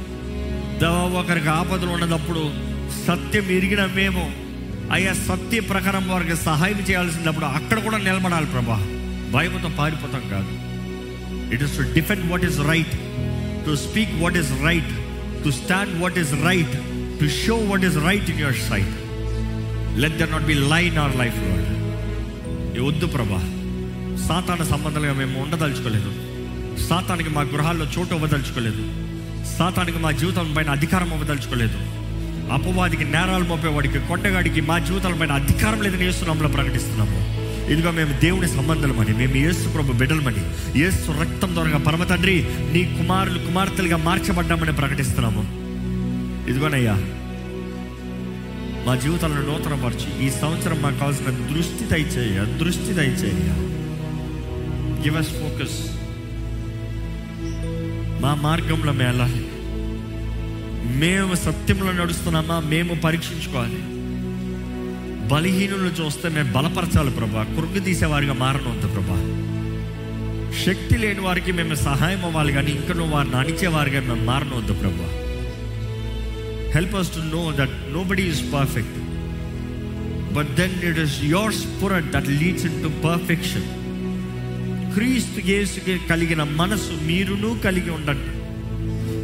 దేవా 0.79 1.19
ఒకరికి 1.19 1.49
ఆపదలు 1.49 1.89
ఉన్నదప్పుడు 1.89 2.51
సత్యం 3.07 3.43
ఎరిగిన 3.43 3.85
మేము 3.85 4.31
అయ్యా 4.91 5.13
సత్య 5.13 5.59
ప్రకారం 5.59 6.09
వారికి 6.09 6.35
సహాయం 6.35 6.79
చేయాల్సినప్పుడు 6.89 7.45
అక్కడ 7.45 7.79
కూడా 7.79 7.97
నిలబడాలి 7.97 8.45
ప్రభా. 8.45 8.75
భయంతో 9.33 9.69
పారిపోతాం 9.69 10.21
కాదు. 10.31 10.67
It 11.53 11.63
is 11.63 11.77
to 11.77 11.93
defend 11.93 12.31
what 12.31 12.43
is 12.43 12.59
right 12.59 12.95
to 13.67 13.75
speak 13.85 14.13
what 14.23 14.37
is 14.41 14.51
right 14.67 14.93
to 15.43 15.49
stand 15.59 15.95
what 16.03 16.17
is 16.23 16.33
right 16.49 16.75
to 17.19 17.27
show 17.43 17.55
what 17.55 17.85
is 17.89 17.97
right 18.09 18.29
in 18.33 18.39
your 18.39 18.61
sight 18.69 18.95
let 20.03 20.17
there 20.19 20.31
not 20.31 20.47
be 20.51 20.53
line 20.53 20.97
our 21.03 21.17
life 21.23 21.39
lord 21.47 21.65
వద్దు 22.87 23.05
ప్రభా. 23.05 23.39
సాతాన 24.27 24.63
సంబంధాలుగా 24.71 25.13
మేము 25.13 25.35
ఉండదలుచుకోలేదు. 25.43 26.11
సాతానికి 26.89 27.29
మా 27.29 27.41
గృహాల్లో 27.41 27.85
చోటు 27.85 28.13
ఇవ్వదలుచుకోలేదు 28.15 28.83
సాతానికి 29.57 29.97
మా 29.97 30.11
జీవితం 30.11 30.53
పైన 30.55 30.69
అధికారం 30.69 31.09
ఇవ్వదలుచుకోలేదు 31.13 31.77
అపవాదికి 32.55 33.05
నేరాలు 33.05 33.43
మోపేవాడికి 33.43 33.99
కొండగాడికి 34.09 34.61
మా 34.61 34.79
జీవితాల 34.79 35.15
పైన 35.21 35.31
అధికారం 35.31 35.81
లేదని 35.85 36.05
వేస్తున్నాంలో 36.05 36.49
ప్రకటిస్తున్నాము. 36.49 37.17
ఇదిగో 37.71 37.91
మేము 37.91 38.19
దేవుని 38.19 38.47
సంబంధాలమని 38.47 39.13
మేము 39.13 39.35
యేసు 39.35 39.69
ప్రభు 39.69 39.91
బిడ్డలమని 39.91 40.43
యేసు 40.79 41.11
రక్తం 41.21 41.53
ద్వారా 41.53 41.77
పరమ 41.77 42.03
తండ్రి 42.03 42.35
నీ 42.73 42.81
కుమారులు 42.97 43.39
కుమార్తెలుగా 43.39 43.97
మార్చబడ్డామని 43.97 44.73
ప్రకటిస్తున్నాము. 44.73 45.43
ఇదిగోనయ్యా 46.49 46.95
మా 48.87 48.95
జీవితాలను 48.95 49.41
నూతనపరిచి 49.41 50.27
ఈ 50.27 50.29
సంవత్సరం 50.29 50.81
మాకు 50.81 50.97
కావాల్సిన 50.97 51.25
దృష్టి 51.25 51.83
దయచేయ 51.91 52.57
దృష్టి 52.57 52.93
దయచేయ. 52.93 53.49
గివ్ 55.03 55.17
అస్ 55.17 55.33
ఫోకస్ 55.41 55.77
మా 58.23 58.33
మార్గంలో 58.35 58.93
మేము 58.93 59.45
మేము 60.99 61.35
సత్యంలో 61.35 61.91
నడుస్తున్నామా? 61.91 62.59
మేము 62.59 62.93
పరీక్షించుకోవాలి. 62.95 63.96
బలహీనులను 65.31 65.91
చూస్తే 65.99 66.29
మేము 66.29 66.51
బలపరచాలి 66.51 67.11
ప్రభా. 67.11 67.43
కురుకు 67.55 67.79
తీసేవారిగా 67.85 68.33
మారనొద్దు 68.33 68.87
ప్రభా. 68.87 69.17
శక్తి 70.65 70.97
లేని 70.97 71.19
వారికి 71.19 71.51
మేము 71.51 71.75
సహాయం 71.75 72.25
అవ్వాలి 72.25 72.53
కానీ 72.53 72.71
ఇంకా 72.71 72.93
నువ్వు 72.93 73.13
వారిని 73.15 73.35
అణిచేవారిగా 73.35 73.99
మేము 73.99 74.23
మారనవద్దు 74.25 74.73
ప్రభా. 74.73 75.09
Help 76.75 76.95
us 76.95 77.11
to 77.15 77.19
know 77.19 77.53
that 77.59 77.75
nobody 78.03 78.23
is 78.29 78.53
perfect 78.53 78.97
but 80.35 80.49
then 80.55 80.75
it 80.89 80.99
is 80.99 81.23
your 81.23 81.53
spirit 81.53 82.09
that 82.11 82.27
leads 82.27 82.65
into 82.83 82.91
perfection 83.07 83.67
క్రీస్తు 84.95 85.39
యేసుకి 85.51 85.99
కలిగిన 86.09 86.43
మనసు 86.43 86.93
మీరును 87.03 87.59
కలిగి 87.63 87.89
ఉండండి. 87.89 88.31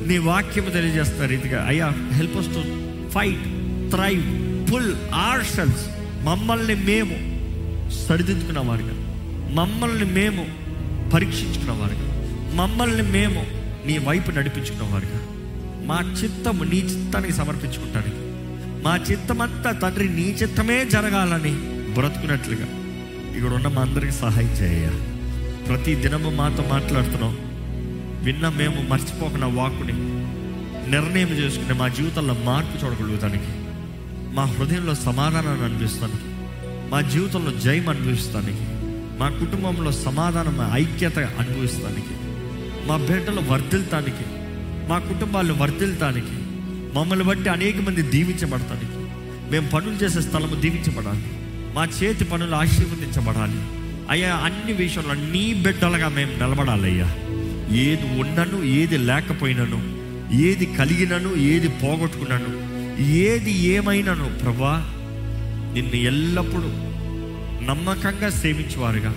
నీ 0.07 0.17
వాక్యము 0.17 0.69
తెలియజేస్తున్న 0.69 1.25
రీతిగా 1.25 1.65
అయ్యా 1.67 1.87
help 2.13 2.37
us 2.37 2.47
to 2.47 2.63
fight 3.09 3.45
thrive 3.91 4.23
full 4.71 4.93
ourselves 5.45 5.83
మమ్మల్ని 6.23 6.75
మేము 6.75 7.15
సరిదిద్దుకున్న 7.93 8.59
వారుగా 8.59 8.95
మమ్మల్ని 9.53 10.05
మేము 10.05 10.43
పరీక్షించుకున్న 11.13 11.71
వారుగా 11.71 12.07
మమ్మల్ని 12.55 13.03
మేము 13.03 13.41
నీ 13.87 13.97
వైపు 13.97 14.31
నడిపించుకున్న 14.31 14.93
వారుగా 14.93 15.19
మా 15.85 15.97
చిత్తము 16.19 16.63
నీ 16.63 16.77
చిత్తానికి 16.77 17.33
సమర్పించుకుంటానికి 17.33 18.21
మా 18.85 18.93
చిత్తమంతా 18.97 19.71
తండ్రి 19.71 20.09
నీ 20.09 20.27
చిత్తమే 20.29 20.85
జరగాలని 20.85 21.51
బ్రతుకున్నట్లుగా. 21.93 22.67
ఇక్కడ 23.35 23.53
ఉన్న 23.53 23.67
మా 23.67 23.81
అందరికి 23.81 24.11
సహాయం 24.11 24.49
చేయ 24.49 24.87
ప్రతి 25.67 25.95
దినము 25.95 26.29
మాతో 26.29 26.63
మాట్లాడుతున్నాం. 26.69 27.33
విన్న 28.23 28.49
మేము 28.49 28.81
మర్చిపోకుండా 28.89 29.47
వాక్కుని 29.47 29.95
నిర్ణయం 30.91 31.31
చేసుకుని 31.39 31.79
మా 31.79 31.87
జీవితంలో 31.87 32.33
మార్పు 32.33 32.85
చూడగలుగుతానికి. 32.85 33.51
మా 34.33 34.45
హృదయంలో 34.45 34.93
సమాధానాన్ని 35.05 35.65
అనిపిస్తానికి 35.65 36.29
మా 36.91 37.01
జీవితంలో 37.01 37.51
జయం 37.59 37.89
అనుభవిస్తానికి 37.89 38.65
మా 39.19 39.29
కుటుంబంలో 39.39 39.91
సమాధానం 39.91 40.71
ఐక్యత 40.73 41.19
అనుభవిస్తానికి 41.39 42.15
మా 42.87 42.97
బిడ్డలు 42.97 43.41
వర్ధిల్తానికి 43.51 44.25
మా 44.89 44.99
కుటుంబాలు 44.99 45.53
వర్ధిల్తానికి 45.53 46.37
మమ్మల్ని 46.95 47.23
బట్టి 47.23 47.49
అనేక 47.49 47.77
మంది 47.79 48.01
దీవించబడతానికి 48.01 48.97
మేము 49.51 49.69
పనులు 49.69 49.95
చేసే 49.95 50.21
స్థలము 50.21 50.55
దీవించబడాలి. 50.55 51.23
మా 51.75 51.83
చేతి 51.85 52.23
పనులు 52.23 52.55
ఆశీర్వదించబడాలి. 52.55 53.59
అయ్యా 54.09 54.35
అన్ని 54.45 54.73
విషయంలో 54.73 55.13
నీ 55.31 55.53
బిడ్డలుగా 55.63 56.07
మేము 56.09 56.31
నిలబడాలి 56.31 56.83
అయ్యా. 56.83 57.07
ఏది 57.85 58.19
ఉన్నను 58.19 58.63
ఏది 58.63 58.97
లేకపోయినను 58.97 59.79
ఏది 60.41 60.65
కలిగినను 60.77 61.35
ఏది 61.43 61.67
పోగొట్టుకున్నాను 61.67 62.51
ఏది 62.99 63.51
ఏమైనాను 63.51 64.39
ప్రభా 64.39 64.89
నిన్ను 65.73 65.95
ఎల్లప్పుడూ 65.95 66.67
నమ్మకంగా 67.65 68.29
సేవించేవారుగా. 68.29 69.09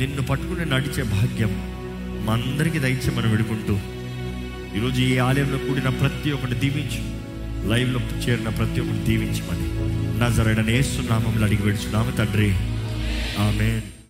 నిన్ను 0.00 0.22
పట్టుకుని 0.22 0.66
నడిచే 0.66 1.02
భాగ్యం 1.02 1.50
మా 2.26 2.32
అందరికీ 2.32 2.78
దయచేయమని 2.78 3.30
విడుకుంటూ 3.30 3.78
ఈరోజు 4.76 5.00
ఈ 5.00 5.18
ఆలయంలో 5.18 5.58
కూడిన 5.58 5.88
ప్రతి 5.88 6.32
ఒక్కటి 6.32 6.54
దీవించు. 6.54 7.14
లైవ్లో 7.68 8.00
చేరిన 8.00 8.48
ప్రతి 8.48 8.80
ఒక్కటి 8.80 8.98
దీవించమని. 8.98 9.74
నా 10.20 10.28
జరగడనే 10.28 10.82
అడిగి 11.44 11.62
విడుచున్నాము 11.62 12.10
తండ్రి. 12.10 12.50
ఆమెన్. 13.38 13.94